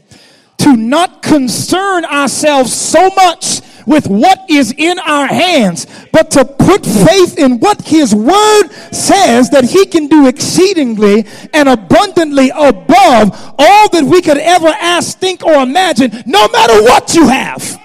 [0.59, 6.85] to not concern ourselves so much with what is in our hands, but to put
[6.85, 13.89] faith in what His Word says that He can do exceedingly and abundantly above all
[13.89, 17.81] that we could ever ask, think, or imagine, no matter what you have.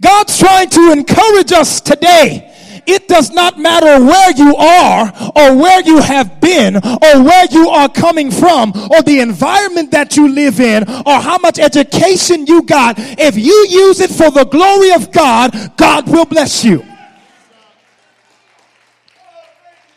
[0.00, 2.52] God's trying to encourage us today.
[2.86, 7.68] It does not matter where you are or where you have been or where you
[7.68, 12.62] are coming from or the environment that you live in or how much education you
[12.62, 12.94] got.
[12.98, 16.86] If you use it for the glory of God, God will bless you.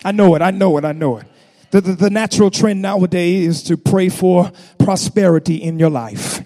[0.03, 0.41] I know it.
[0.41, 0.85] I know it.
[0.85, 1.27] I know it.
[1.71, 6.41] The, the, the natural trend nowadays is to pray for prosperity in your life.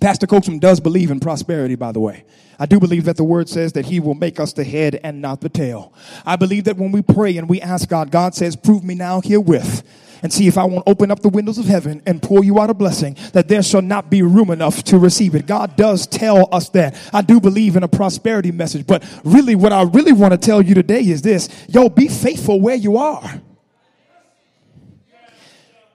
[0.00, 2.24] Pastor Coaxum does believe in prosperity, by the way.
[2.58, 5.20] I do believe that the word says that he will make us the head and
[5.20, 5.92] not the tail.
[6.24, 9.20] I believe that when we pray and we ask God, God says, prove me now
[9.20, 9.82] herewith
[10.22, 12.70] and see if I won't open up the windows of heaven and pour you out
[12.70, 15.46] a blessing that there shall not be room enough to receive it.
[15.46, 16.96] God does tell us that.
[17.12, 20.62] I do believe in a prosperity message, but really what I really want to tell
[20.62, 21.48] you today is this.
[21.68, 23.42] Yo, be faithful where you are.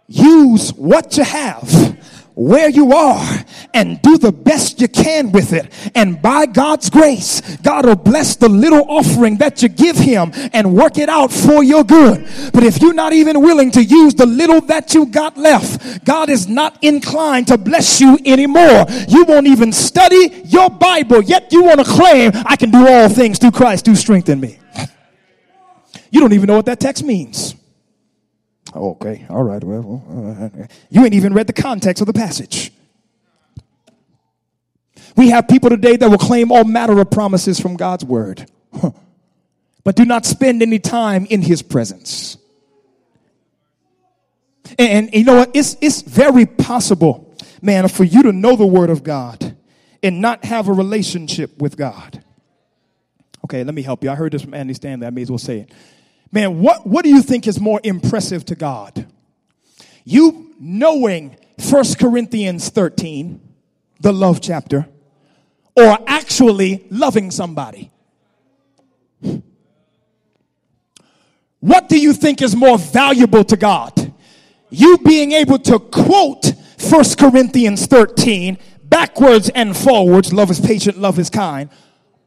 [0.07, 1.97] Use what you have
[2.33, 5.71] where you are and do the best you can with it.
[5.95, 10.75] And by God's grace, God will bless the little offering that you give Him and
[10.75, 12.27] work it out for your good.
[12.53, 16.29] But if you're not even willing to use the little that you got left, God
[16.29, 18.85] is not inclined to bless you anymore.
[19.07, 23.09] You won't even study your Bible, yet you want to claim, I can do all
[23.09, 24.59] things through Christ who strengthen me.
[26.11, 27.55] You don't even know what that text means.
[28.75, 29.63] Okay, all right.
[29.63, 32.71] Well, well you ain't even read the context of the passage.
[35.15, 38.49] We have people today that will claim all matter of promises from God's word,
[39.83, 42.37] but do not spend any time in His presence.
[44.77, 45.51] And, and you know what?
[45.53, 49.55] It's, it's very possible, man, for you to know the word of God
[50.03, 52.23] and not have a relationship with God.
[53.45, 54.09] Okay, let me help you.
[54.09, 55.07] I heard this from Andy Stanley.
[55.07, 55.71] I may as well say it.
[56.31, 59.07] Man, what, what do you think is more impressive to God?
[60.05, 61.35] You knowing
[61.69, 63.41] 1 Corinthians 13,
[63.99, 64.87] the love chapter,
[65.75, 67.91] or actually loving somebody?
[71.59, 74.13] What do you think is more valuable to God?
[74.69, 76.53] You being able to quote
[76.89, 81.69] 1 Corinthians 13 backwards and forwards, love is patient, love is kind,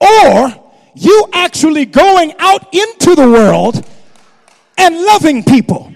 [0.00, 0.54] or
[0.94, 3.84] you actually going out into the world
[4.78, 5.92] and loving people.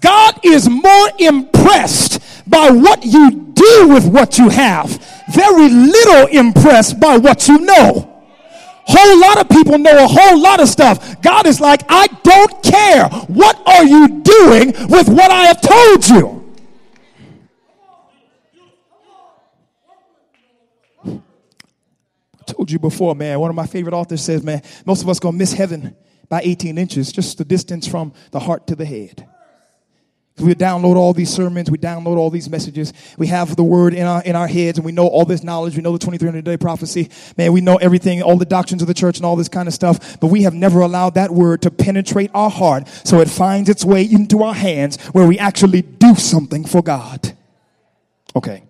[0.00, 4.90] God is more impressed by what you do with what you have,
[5.32, 8.12] very little impressed by what you know.
[8.88, 11.20] Whole lot of people know a whole lot of stuff.
[11.20, 13.08] God is like, I don't care.
[13.26, 16.42] What are you doing with what I have told you?
[22.38, 23.40] I told you before, man.
[23.40, 25.96] One of my favorite authors says, man, most of us gonna miss heaven
[26.28, 29.28] by 18 inches, just the distance from the heart to the head.
[30.38, 32.92] We download all these sermons, we download all these messages.
[33.16, 35.76] We have the word in our in our heads, and we know all this knowledge.
[35.76, 37.08] We know the 2300 day prophecy.
[37.38, 39.72] Man, we know everything, all the doctrines of the church, and all this kind of
[39.72, 40.20] stuff.
[40.20, 43.82] But we have never allowed that word to penetrate our heart, so it finds its
[43.82, 47.34] way into our hands, where we actually do something for God.
[48.34, 48.64] Okay.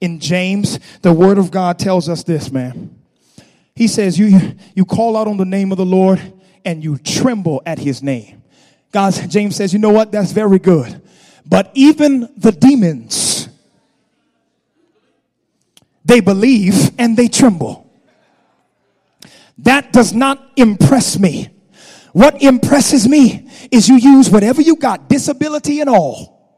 [0.00, 2.94] In James, the word of God tells us this, man.
[3.74, 6.20] He says, "You you call out on the name of the Lord."
[6.66, 8.42] and you tremble at his name.
[8.96, 10.10] God, James says, you know what?
[10.10, 11.02] That's very good.
[11.44, 13.46] But even the demons,
[16.02, 17.92] they believe and they tremble.
[19.58, 21.50] That does not impress me.
[22.14, 26.56] What impresses me is you use whatever you got, disability and all,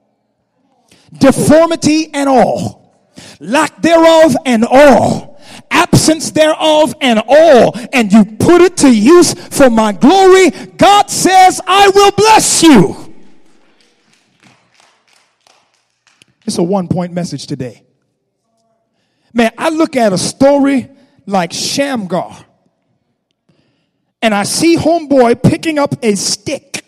[1.18, 3.02] deformity and all,
[3.40, 5.37] lack thereof and all
[5.70, 11.60] absence thereof and all, and you put it to use for my glory, God says,
[11.66, 13.14] I will bless you.
[16.46, 17.82] It's a one point message today.
[19.34, 20.88] Man, I look at a story
[21.26, 22.36] like Shamgar,
[24.22, 26.84] and I see Homeboy picking up a stick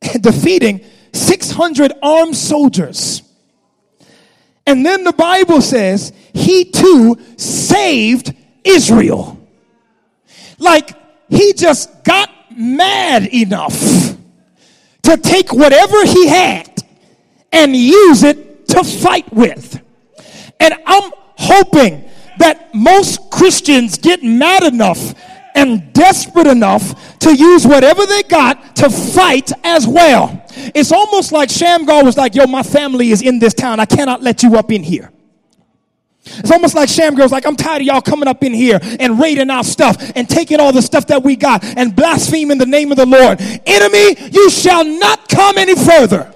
[0.00, 3.22] and defeating 600 armed soldiers.
[4.66, 8.34] And then the Bible says he too saved
[8.64, 9.38] Israel.
[10.58, 10.96] Like
[11.28, 14.16] he just got mad enough
[15.02, 16.68] to take whatever he had
[17.50, 19.80] and use it to fight with.
[20.60, 22.08] And I'm hoping
[22.38, 25.14] that most Christians get mad enough
[25.54, 30.41] and desperate enough to use whatever they got to fight as well.
[30.74, 33.80] It's almost like Shamgar was like, yo, my family is in this town.
[33.80, 35.12] I cannot let you up in here.
[36.24, 39.18] It's almost like Shamgar was like, I'm tired of y'all coming up in here and
[39.18, 42.92] raiding our stuff and taking all the stuff that we got and blaspheming the name
[42.92, 43.40] of the Lord.
[43.40, 46.32] Enemy, you shall not come any further.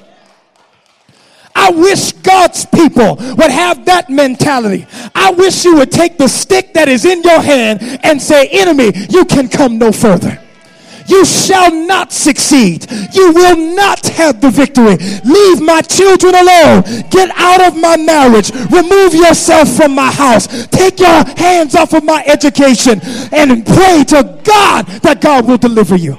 [1.54, 4.86] I wish God's people would have that mentality.
[5.14, 8.92] I wish you would take the stick that is in your hand and say, enemy,
[9.08, 10.42] you can come no further.
[11.08, 12.90] You shall not succeed.
[13.12, 14.96] You will not have the victory.
[15.24, 16.82] Leave my children alone.
[17.10, 18.50] Get out of my marriage.
[18.70, 20.66] Remove yourself from my house.
[20.68, 23.00] Take your hands off of my education
[23.32, 26.18] and pray to God that God will deliver you.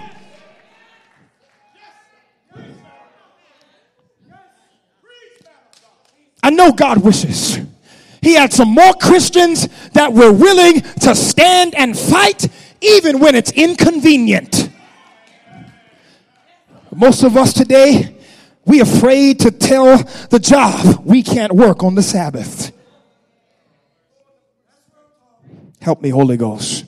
[6.43, 7.59] I know God wishes.
[8.21, 12.47] He had some more Christians that were willing to stand and fight
[12.81, 14.66] even when it's inconvenient.
[16.97, 18.17] Most of us today,
[18.65, 19.97] we afraid to tell
[20.31, 22.71] the job we can't work on the Sabbath.
[25.79, 26.85] Help me, Holy Ghost.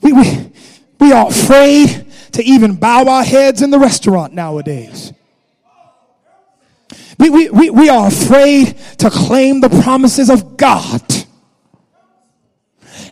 [0.00, 0.52] We, we,
[1.00, 5.12] we are afraid to even bow our heads in the restaurant nowadays.
[7.18, 11.02] We, we, we, we are afraid to claim the promises of God.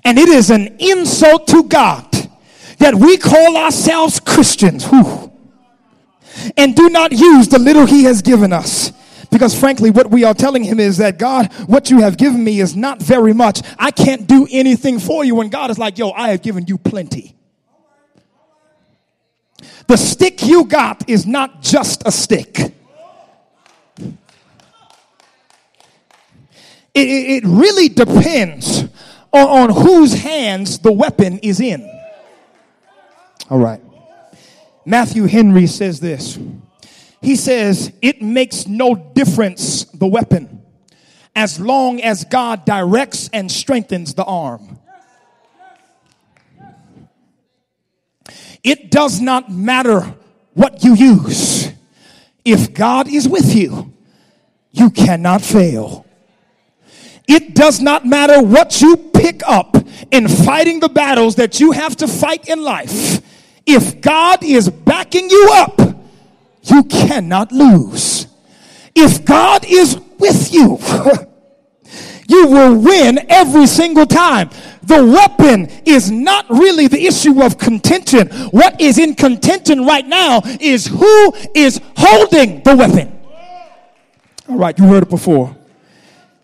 [0.05, 2.12] And it is an insult to God
[2.83, 5.33] that we call ourselves Christians whew,
[6.57, 8.93] and do not use the little He has given us.
[9.31, 12.61] Because frankly, what we are telling him is that God, what you have given me
[12.61, 13.63] is not very much.
[13.79, 15.41] I can't do anything for you.
[15.41, 17.35] And God is like, yo, I have given you plenty.
[19.87, 22.75] The stick you got is not just a stick.
[26.95, 28.83] It, it, really depends
[29.33, 31.92] on, on whose hands the weapon is in.
[33.53, 33.83] All right.
[34.87, 36.39] Matthew Henry says this.
[37.21, 40.63] He says, It makes no difference the weapon
[41.37, 44.79] as long as God directs and strengthens the arm.
[48.65, 50.15] It does not matter
[50.55, 51.71] what you use.
[52.47, 53.93] If God is with you,
[54.71, 56.07] you cannot fail.
[57.29, 59.77] It does not matter what you pick up
[60.11, 63.21] in fighting the battles that you have to fight in life.
[63.67, 65.81] If God is backing you up,
[66.63, 68.27] you cannot lose.
[68.95, 70.79] If God is with you,
[72.29, 74.51] you will win every single time.
[74.83, 78.29] The weapon is not really the issue of contention.
[78.51, 83.21] What is in contention right now is who is holding the weapon.
[84.49, 85.57] All right, you heard it before.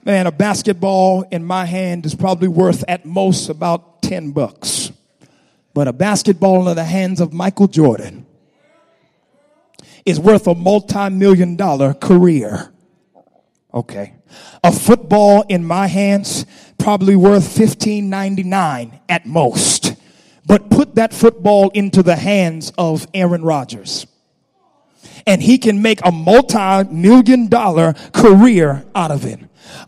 [0.04, 4.77] Man, a basketball in my hand is probably worth at most about 10 bucks.
[5.78, 8.26] But a basketball in the hands of Michael Jordan
[10.04, 12.72] is worth a multi million dollar career.
[13.72, 14.14] Okay.
[14.64, 16.46] A football in my hands
[16.78, 19.94] probably worth 15.99 at most.
[20.44, 24.08] But put that football into the hands of Aaron Rodgers.
[25.26, 29.40] And he can make a multi-million dollar career out of it.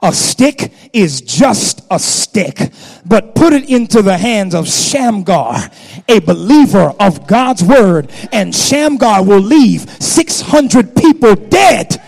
[0.03, 2.71] A stick is just a stick,
[3.07, 5.71] but put it into the hands of Shamgar,
[6.09, 12.03] a believer of God's word, and Shamgar will leave 600 people dead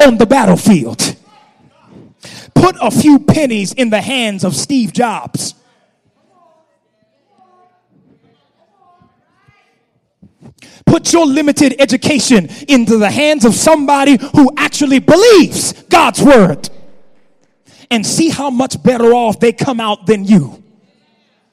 [0.00, 1.16] on the battlefield.
[2.54, 5.54] Put a few pennies in the hands of Steve Jobs.
[10.86, 16.70] Put your limited education into the hands of somebody who actually believes God's word
[17.90, 20.62] and see how much better off they come out than you.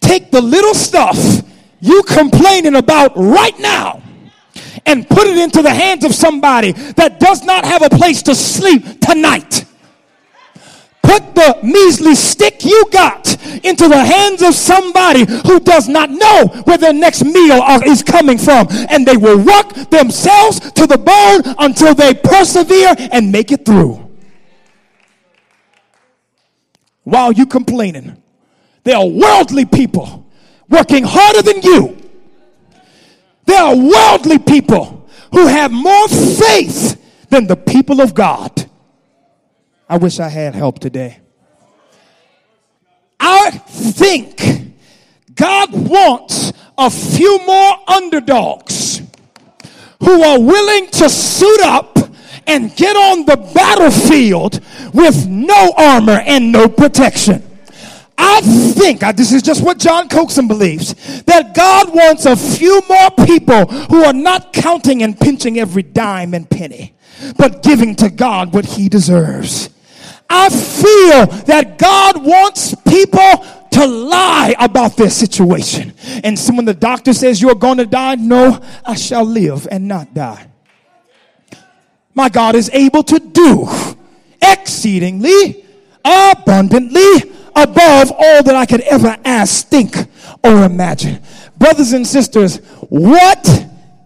[0.00, 1.16] Take the little stuff
[1.80, 4.02] you complaining about right now
[4.84, 8.34] and put it into the hands of somebody that does not have a place to
[8.34, 9.64] sleep tonight.
[11.06, 13.24] Put the measly stick you got
[13.64, 18.38] into the hands of somebody who does not know where their next meal is coming
[18.38, 18.68] from.
[18.90, 24.06] And they will work themselves to the bone until they persevere and make it through.
[27.06, 28.20] while you complaining.
[28.82, 30.26] There are worldly people
[30.68, 31.96] working harder than you.
[33.44, 37.00] There are worldly people who have more faith
[37.30, 38.65] than the people of God.
[39.88, 41.20] I wish I had help today.
[43.20, 44.74] I think
[45.34, 49.00] God wants a few more underdogs
[50.00, 51.98] who are willing to suit up
[52.46, 54.60] and get on the battlefield
[54.92, 57.42] with no armor and no protection.
[58.18, 63.10] I think, this is just what John Coaxum believes, that God wants a few more
[63.26, 66.94] people who are not counting and pinching every dime and penny,
[67.36, 69.70] but giving to God what he deserves.
[70.28, 75.92] I feel that God wants people to lie about their situation.
[76.24, 79.86] And so when the doctor says you're going to die, no, I shall live and
[79.86, 80.48] not die
[82.16, 83.68] my God is able to do
[84.40, 85.64] exceedingly
[86.02, 89.94] abundantly above all that I could ever ask, think,
[90.42, 91.20] or imagine.
[91.58, 92.56] Brothers and sisters,
[92.88, 93.46] what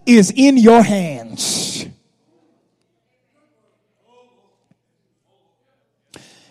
[0.05, 1.85] is in your hands?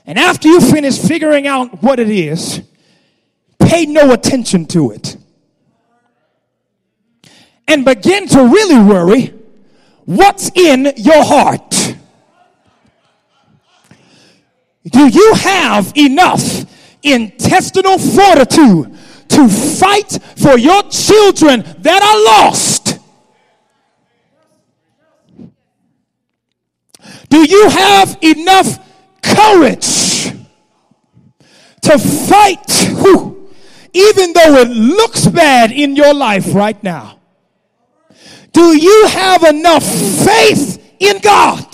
[0.07, 2.63] And after you finish figuring out what it is,
[3.59, 5.17] pay no attention to it.
[7.69, 9.33] And begin to really worry
[10.05, 11.97] what's in your heart.
[14.85, 16.65] Do you have enough
[17.03, 18.97] intestinal fortitude
[19.29, 22.99] to fight for your children that are lost?
[27.29, 28.90] Do you have enough
[29.41, 30.33] courage
[31.83, 32.71] to fight,
[33.01, 33.49] whew,
[33.93, 37.19] even though it looks bad in your life right now?
[38.53, 41.67] Do you have enough faith in God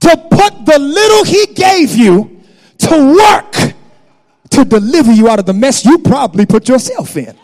[0.00, 2.42] to put the little He gave you
[2.78, 3.74] to work
[4.50, 7.34] to deliver you out of the mess you probably put yourself in?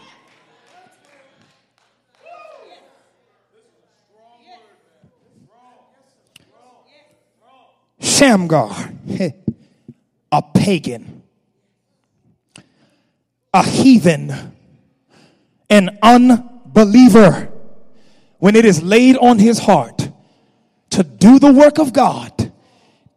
[8.21, 8.93] Shamgar,
[10.33, 11.23] a pagan,
[13.55, 14.55] a heathen,
[15.71, 17.51] an unbeliever,
[18.39, 20.11] when it is laid on his heart
[20.91, 22.53] to do the work of God,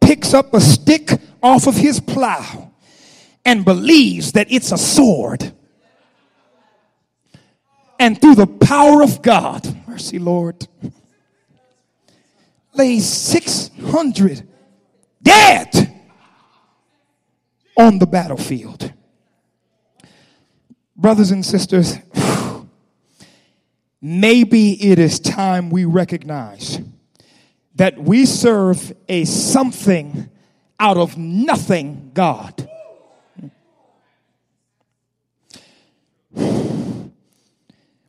[0.00, 1.10] picks up a stick
[1.42, 2.72] off of his plow
[3.44, 5.52] and believes that it's a sword.
[8.00, 10.66] And through the power of God, mercy, Lord,
[12.72, 14.48] lays 600
[15.24, 15.92] dead
[17.76, 18.92] on the battlefield.
[20.96, 21.96] Brothers and sisters,
[24.00, 26.80] maybe it is time we recognize
[27.74, 30.30] that we serve a something
[30.78, 32.68] out of nothing God.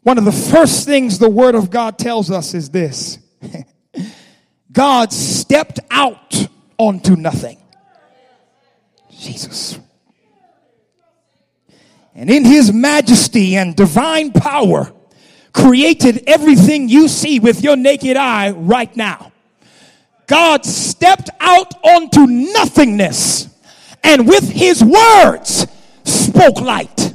[0.06, 3.18] One of the first things the Word of God tells us is this
[4.72, 6.48] God stepped out
[6.78, 7.58] onto nothing.
[9.12, 9.80] Jesus.
[12.14, 14.92] And in his majesty and divine power,
[15.56, 19.32] created everything you see with your naked eye right now.
[20.28, 23.48] God stepped out onto nothingness
[24.04, 25.68] and with his words
[26.04, 27.14] spoke light.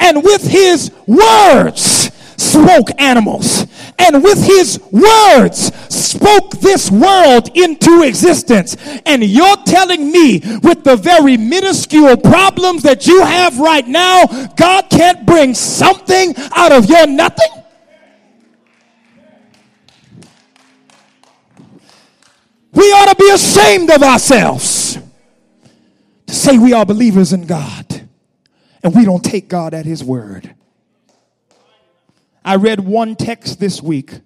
[0.00, 3.66] And with his words spoke animals
[3.98, 8.76] and with his words spoke this world into existence.
[9.06, 14.24] And you're telling me with the very minuscule problems that you have right now,
[14.56, 17.48] God can't bring something out of your nothing?
[22.72, 24.98] We ought to be ashamed of ourselves
[26.26, 28.08] to say we are believers in God
[28.82, 30.54] and we don't take God at his word.
[32.44, 34.22] I read one text this week, and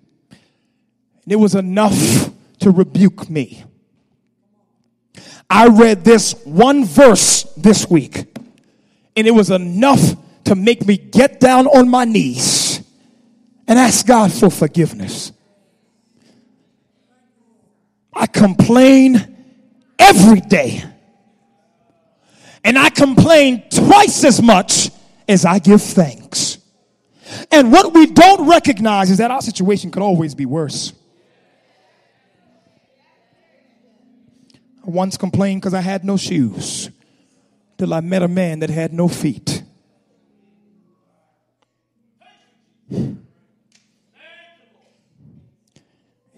[1.29, 3.65] it was enough to rebuke me.
[5.49, 8.27] I read this one verse this week,
[9.17, 10.01] and it was enough
[10.45, 12.83] to make me get down on my knees
[13.67, 15.33] and ask God for forgiveness.
[18.13, 19.37] I complain
[19.99, 20.83] every day.
[22.65, 24.91] And I complain twice as much
[25.29, 26.59] as I give thanks.
[27.51, 30.93] And what we don't recognize is that our situation could always be worse.
[34.87, 36.91] I once complained because I had no shoes
[37.77, 39.63] till I met a man that had no feet.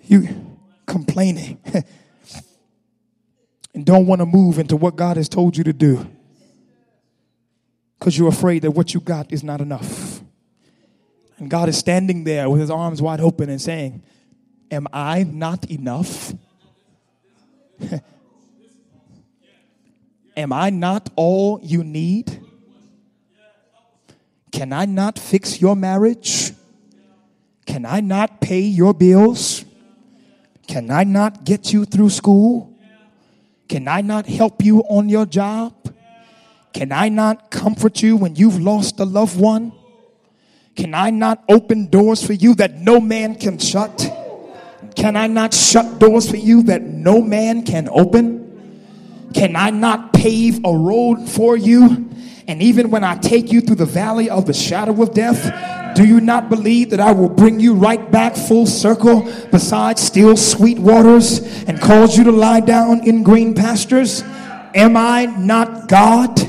[0.03, 1.61] You complaining
[3.75, 6.05] and don't want to move into what God has told you to do
[7.99, 10.10] because you're afraid that what you got is not enough.
[11.41, 14.03] And God is standing there with his arms wide open and saying,
[14.71, 16.35] Am I not enough?
[20.37, 22.41] Am I not all you need?
[24.53, 26.53] Can I not fix your marriage?
[27.65, 29.65] Can I not pay your bills?
[30.69, 32.79] Can I not get you through school?
[33.67, 35.73] Can I not help you on your job?
[36.75, 39.73] Can I not comfort you when you've lost a loved one?
[40.77, 44.11] Can I not open doors for you that no man can shut?
[44.95, 49.31] Can I not shut doors for you that no man can open?
[49.35, 52.09] Can I not pave a road for you?
[52.49, 56.05] And even when I take you through the valley of the shadow of death, do
[56.05, 60.79] you not believe that I will bring you right back full circle beside still sweet
[60.79, 64.23] waters and cause you to lie down in green pastures?
[64.75, 66.41] Am I not God?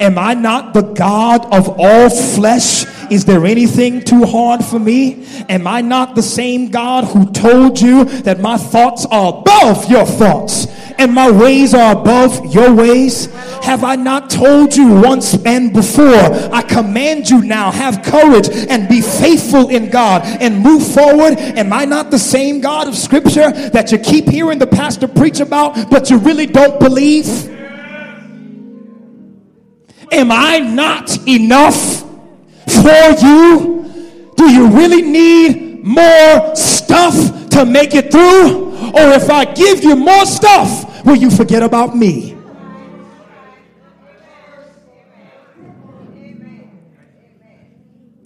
[0.00, 2.84] Am I not the God of all flesh?
[3.10, 5.24] Is there anything too hard for me?
[5.48, 10.04] Am I not the same God who told you that my thoughts are above your
[10.04, 10.66] thoughts
[10.98, 13.26] and my ways are above your ways?
[13.62, 16.04] Have I not told you once and before?
[16.04, 21.38] I command you now, have courage and be faithful in God and move forward.
[21.38, 25.40] Am I not the same God of scripture that you keep hearing the pastor preach
[25.40, 27.26] about, but you really don't believe?
[30.10, 31.97] Am I not enough
[32.82, 34.32] for you?
[34.36, 38.68] Do you really need more stuff to make it through?
[38.90, 42.36] Or if I give you more stuff, will you forget about me?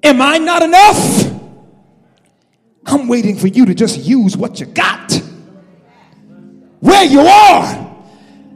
[0.02, 1.32] Am I not enough?
[2.84, 5.22] I'm waiting for you to just use what you got
[6.82, 7.96] where you are.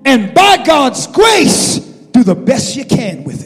[0.05, 3.46] And by God's grace, do the best you can with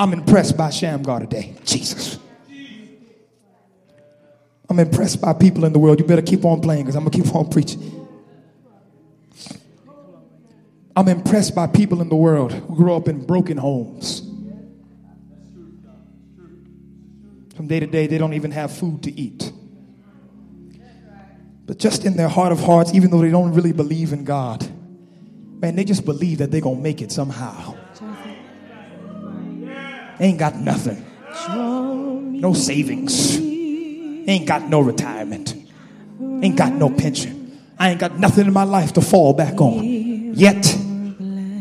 [0.00, 1.54] I'm impressed by Shamgar today.
[1.62, 2.18] Jesus.
[4.66, 6.00] I'm impressed by people in the world.
[6.00, 8.08] You better keep on playing because I'm going to keep on preaching.
[10.96, 14.20] I'm impressed by people in the world who grow up in broken homes.
[17.54, 19.52] From day to day, they don't even have food to eat.
[21.66, 24.66] But just in their heart of hearts, even though they don't really believe in God,
[25.60, 27.76] man, they just believe that they're going to make it somehow.
[30.20, 31.04] Ain't got nothing.
[31.48, 33.38] No savings.
[33.38, 35.54] Ain't got no retirement.
[36.20, 37.58] Ain't got no pension.
[37.78, 39.82] I ain't got nothing in my life to fall back on.
[40.34, 40.62] Yet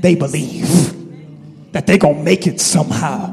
[0.01, 3.27] they believe that they're going to make it somehow.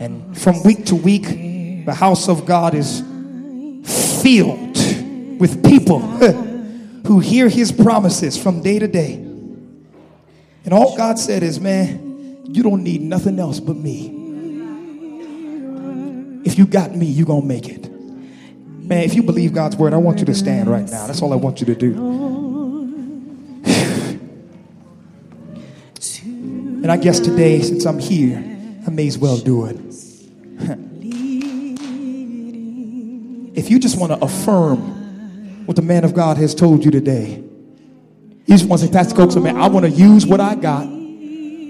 [0.00, 3.00] And from week to week, the house of God is
[4.22, 4.76] filled
[5.38, 6.00] with people
[7.06, 9.14] who hear his promises from day to day.
[10.64, 12.03] And all God said is, man,
[12.44, 14.20] you don't need nothing else but me.
[16.44, 17.90] If you got me, you're going to make it.
[17.90, 21.06] Man, if you believe God's word, I want you to stand right now.
[21.06, 22.14] That's all I want you to do.
[26.84, 28.36] And I guess today, since I'm here,
[28.86, 29.76] I may as well do it.
[33.58, 37.42] if you just want to affirm what the man of God has told you today,
[38.44, 40.86] you just want to say, Pastor Coates, man, I want to use what I got.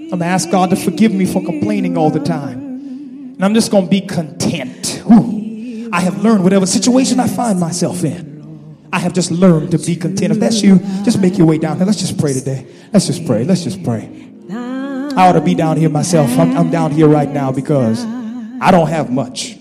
[0.05, 2.59] I'm going to ask God to forgive me for complaining all the time.
[2.59, 5.03] And I'm just going to be content.
[5.11, 8.87] Ooh, I have learned whatever situation I find myself in.
[8.93, 10.31] I have just learned to be content.
[10.31, 11.85] If that's you, just make your way down here.
[11.85, 12.67] Let's just pray today.
[12.93, 13.43] Let's just pray.
[13.43, 14.31] Let's just pray.
[14.49, 16.29] I ought to be down here myself.
[16.37, 19.57] I'm, I'm down here right now because I don't have much.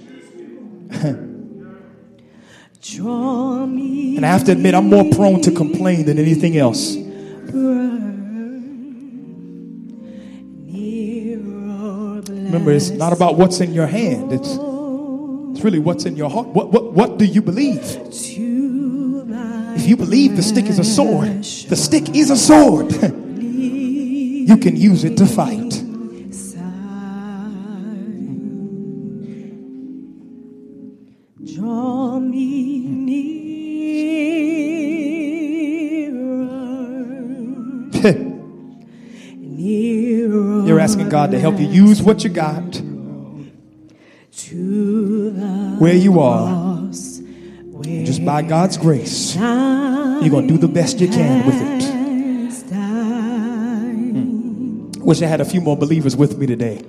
[4.17, 6.97] and I have to admit, I'm more prone to complain than anything else.
[12.55, 14.33] Remember, it's not about what's in your hand.
[14.33, 16.47] It's, it's really what's in your heart.
[16.47, 17.83] What, what, what do you believe?
[17.83, 22.93] If you believe the stick is a sword, the stick is a sword.
[23.03, 25.84] you can use it to fight.
[41.15, 42.83] God to help you use what you got
[45.79, 46.49] where you are.
[46.49, 51.85] And just by God's grace, you're going to do the best you can with it.
[53.93, 54.91] Hmm.
[55.03, 56.83] Wish I had a few more believers with me today.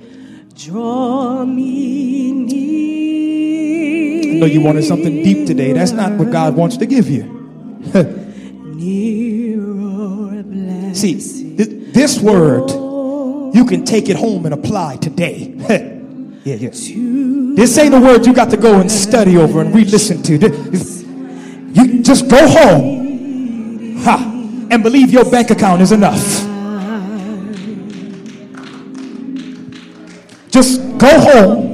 [0.55, 4.33] Draw me near.
[4.33, 5.73] I know you wanted something deep today.
[5.73, 7.25] That's not what God wants to give you.
[10.95, 11.13] See,
[11.57, 12.84] th- this word,
[13.55, 15.53] you can take it home and apply today.
[16.43, 16.69] yeah, yeah.
[16.69, 20.33] This ain't a word you got to go and study over and re-listen to.
[21.73, 24.17] You just go home ha,
[24.69, 26.43] and believe your bank account is enough.
[30.51, 31.65] Just go home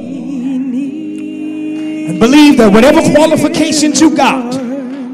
[2.10, 4.54] and believe that whatever qualifications you got,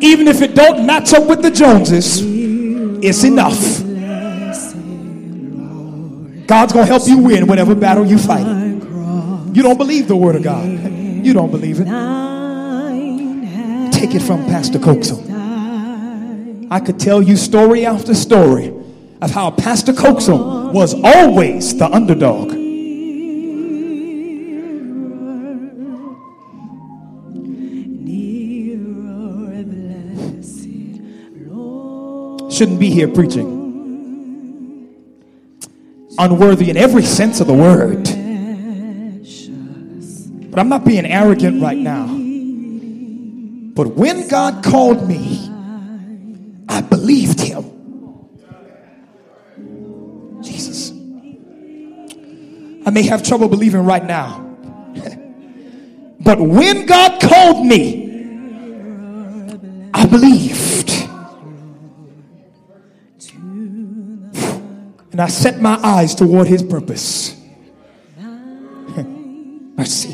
[0.03, 2.22] even if it don't match up with the Joneses,
[3.01, 3.86] it's enough.
[6.47, 8.45] God's gonna help you win whatever battle you fight.
[9.53, 10.65] You don't believe the word of God.
[10.65, 11.85] You don't believe it.
[13.91, 16.67] Take it from Pastor Coaxum.
[16.71, 18.73] I could tell you story after story
[19.21, 22.67] of how Pastor Coaxum was always the underdog.
[32.57, 33.56] shouldn't be here preaching.
[36.20, 38.03] Unworthy in every sense of the word.
[40.49, 42.07] But I'm not being arrogant right now.
[43.76, 45.51] But when God called me,
[46.68, 47.63] I believed him.
[50.41, 50.89] Jesus.
[52.88, 54.39] I may have trouble believing right now.
[56.22, 58.05] but when God called me,
[59.93, 60.96] I believed.
[65.18, 67.36] And I set my eyes toward his purpose.
[68.20, 70.13] Mercy.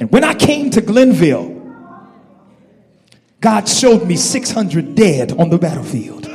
[0.00, 1.54] And when I came to Glenville,
[3.40, 6.26] God showed me 600 dead on the battlefield.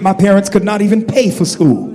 [0.00, 1.88] My parents could not even pay for school.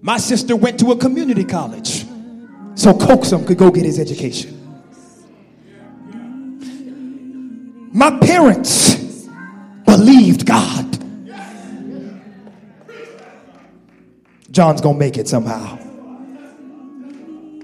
[0.00, 2.09] My sister went to a community college
[2.80, 4.56] so Coaxum could go get his education.
[7.92, 9.28] My parents
[9.84, 10.86] believed God.
[14.50, 15.76] John's gonna make it somehow.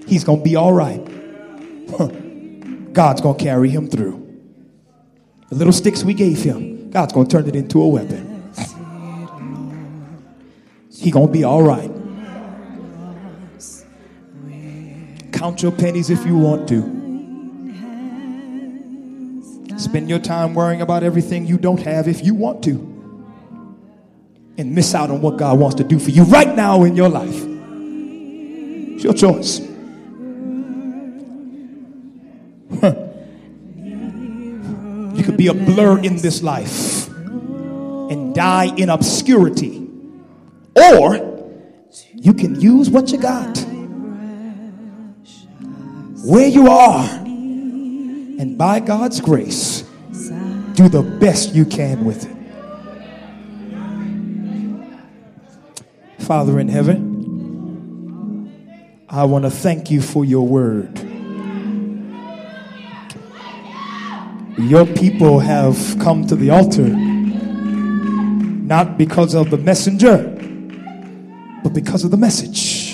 [0.05, 1.03] He's gonna be all right.
[2.93, 4.23] God's gonna carry him through.
[5.49, 8.53] The little sticks we gave him, God's gonna turn it into a weapon.
[10.99, 11.96] He gonna be all right.
[15.47, 16.81] Count your pennies if you want to.
[19.79, 22.71] Spend your time worrying about everything you don't have if you want to.
[24.57, 27.07] And miss out on what God wants to do for you right now in your
[27.07, 27.45] life.
[27.45, 29.59] It's your choice.
[35.15, 39.89] you could be a blur in this life and die in obscurity.
[40.75, 41.15] Or
[42.15, 43.66] you can use what you got
[46.27, 49.83] where you are and by God's grace,
[50.73, 52.35] do the best you can with it.
[56.21, 57.07] Father in heaven,
[59.07, 60.99] I want to thank you for your word.
[64.59, 66.89] Your people have come to the altar
[68.67, 70.23] not because of the messenger,
[71.63, 72.86] but because of the message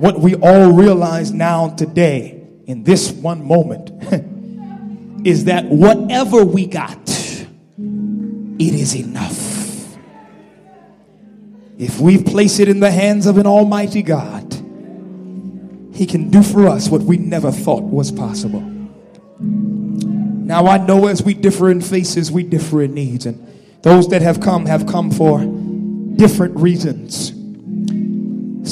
[0.00, 3.90] what we all realize now today in this one moment
[5.26, 6.96] is that whatever we got,
[7.78, 9.98] it is enough.
[11.78, 14.54] If we place it in the hands of an almighty God,
[15.94, 18.62] he can do for us what we never thought was possible.
[19.38, 23.46] Now I know as we differ in faces, we differ in needs, and
[23.82, 25.44] those that have come have come for
[26.16, 27.32] different reasons.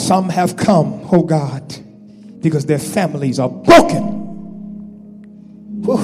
[0.08, 1.62] Some have come, oh God,
[2.40, 4.04] because their families are broken.
[5.84, 5.98] Whew.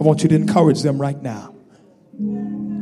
[0.00, 1.54] I want you to encourage them right now.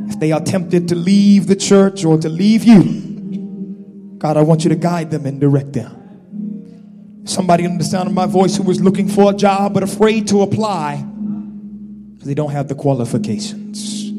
[0.09, 4.63] If they are tempted to leave the church or to leave you, God, I want
[4.63, 7.21] you to guide them and direct them.
[7.25, 10.27] Somebody under the sound of my voice who is looking for a job but afraid
[10.29, 14.09] to apply because they don't have the qualifications.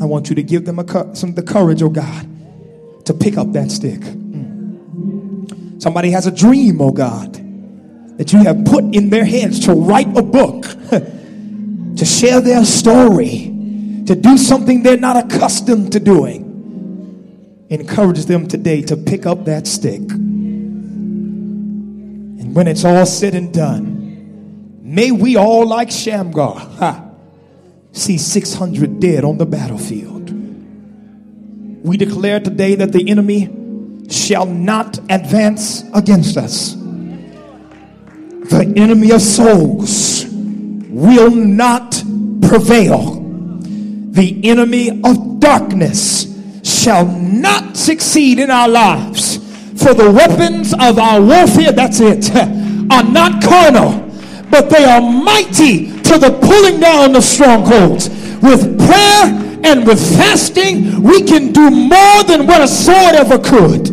[0.00, 2.26] I want you to give them a, some the courage, oh God,
[3.04, 4.00] to pick up that stick.
[5.84, 7.34] Somebody has a dream, oh God,
[8.16, 13.52] that you have put in their heads to write a book, to share their story,
[14.06, 17.66] to do something they're not accustomed to doing.
[17.68, 20.00] Encourage them today to pick up that stick.
[20.00, 20.24] And
[22.54, 27.10] when it's all said and done, may we all, like Shamgar, ha,
[27.92, 30.30] see 600 dead on the battlefield.
[31.84, 33.63] We declare today that the enemy
[34.10, 36.74] shall not advance against us.
[38.44, 42.02] The enemy of souls will not
[42.42, 43.20] prevail.
[44.10, 46.32] The enemy of darkness
[46.62, 49.38] shall not succeed in our lives.
[49.82, 52.30] For the weapons of our warfare, that's it,
[52.90, 54.08] are not carnal,
[54.50, 58.08] but they are mighty to the pulling down of strongholds.
[58.40, 63.88] With prayer and with fasting, we can do more than what a sword ever could.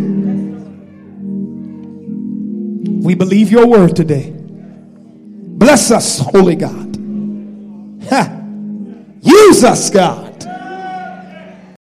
[3.03, 4.33] We believe your word today.
[4.35, 6.95] Bless us, Holy God.
[8.09, 8.37] Ha.
[9.21, 10.30] Use us, God.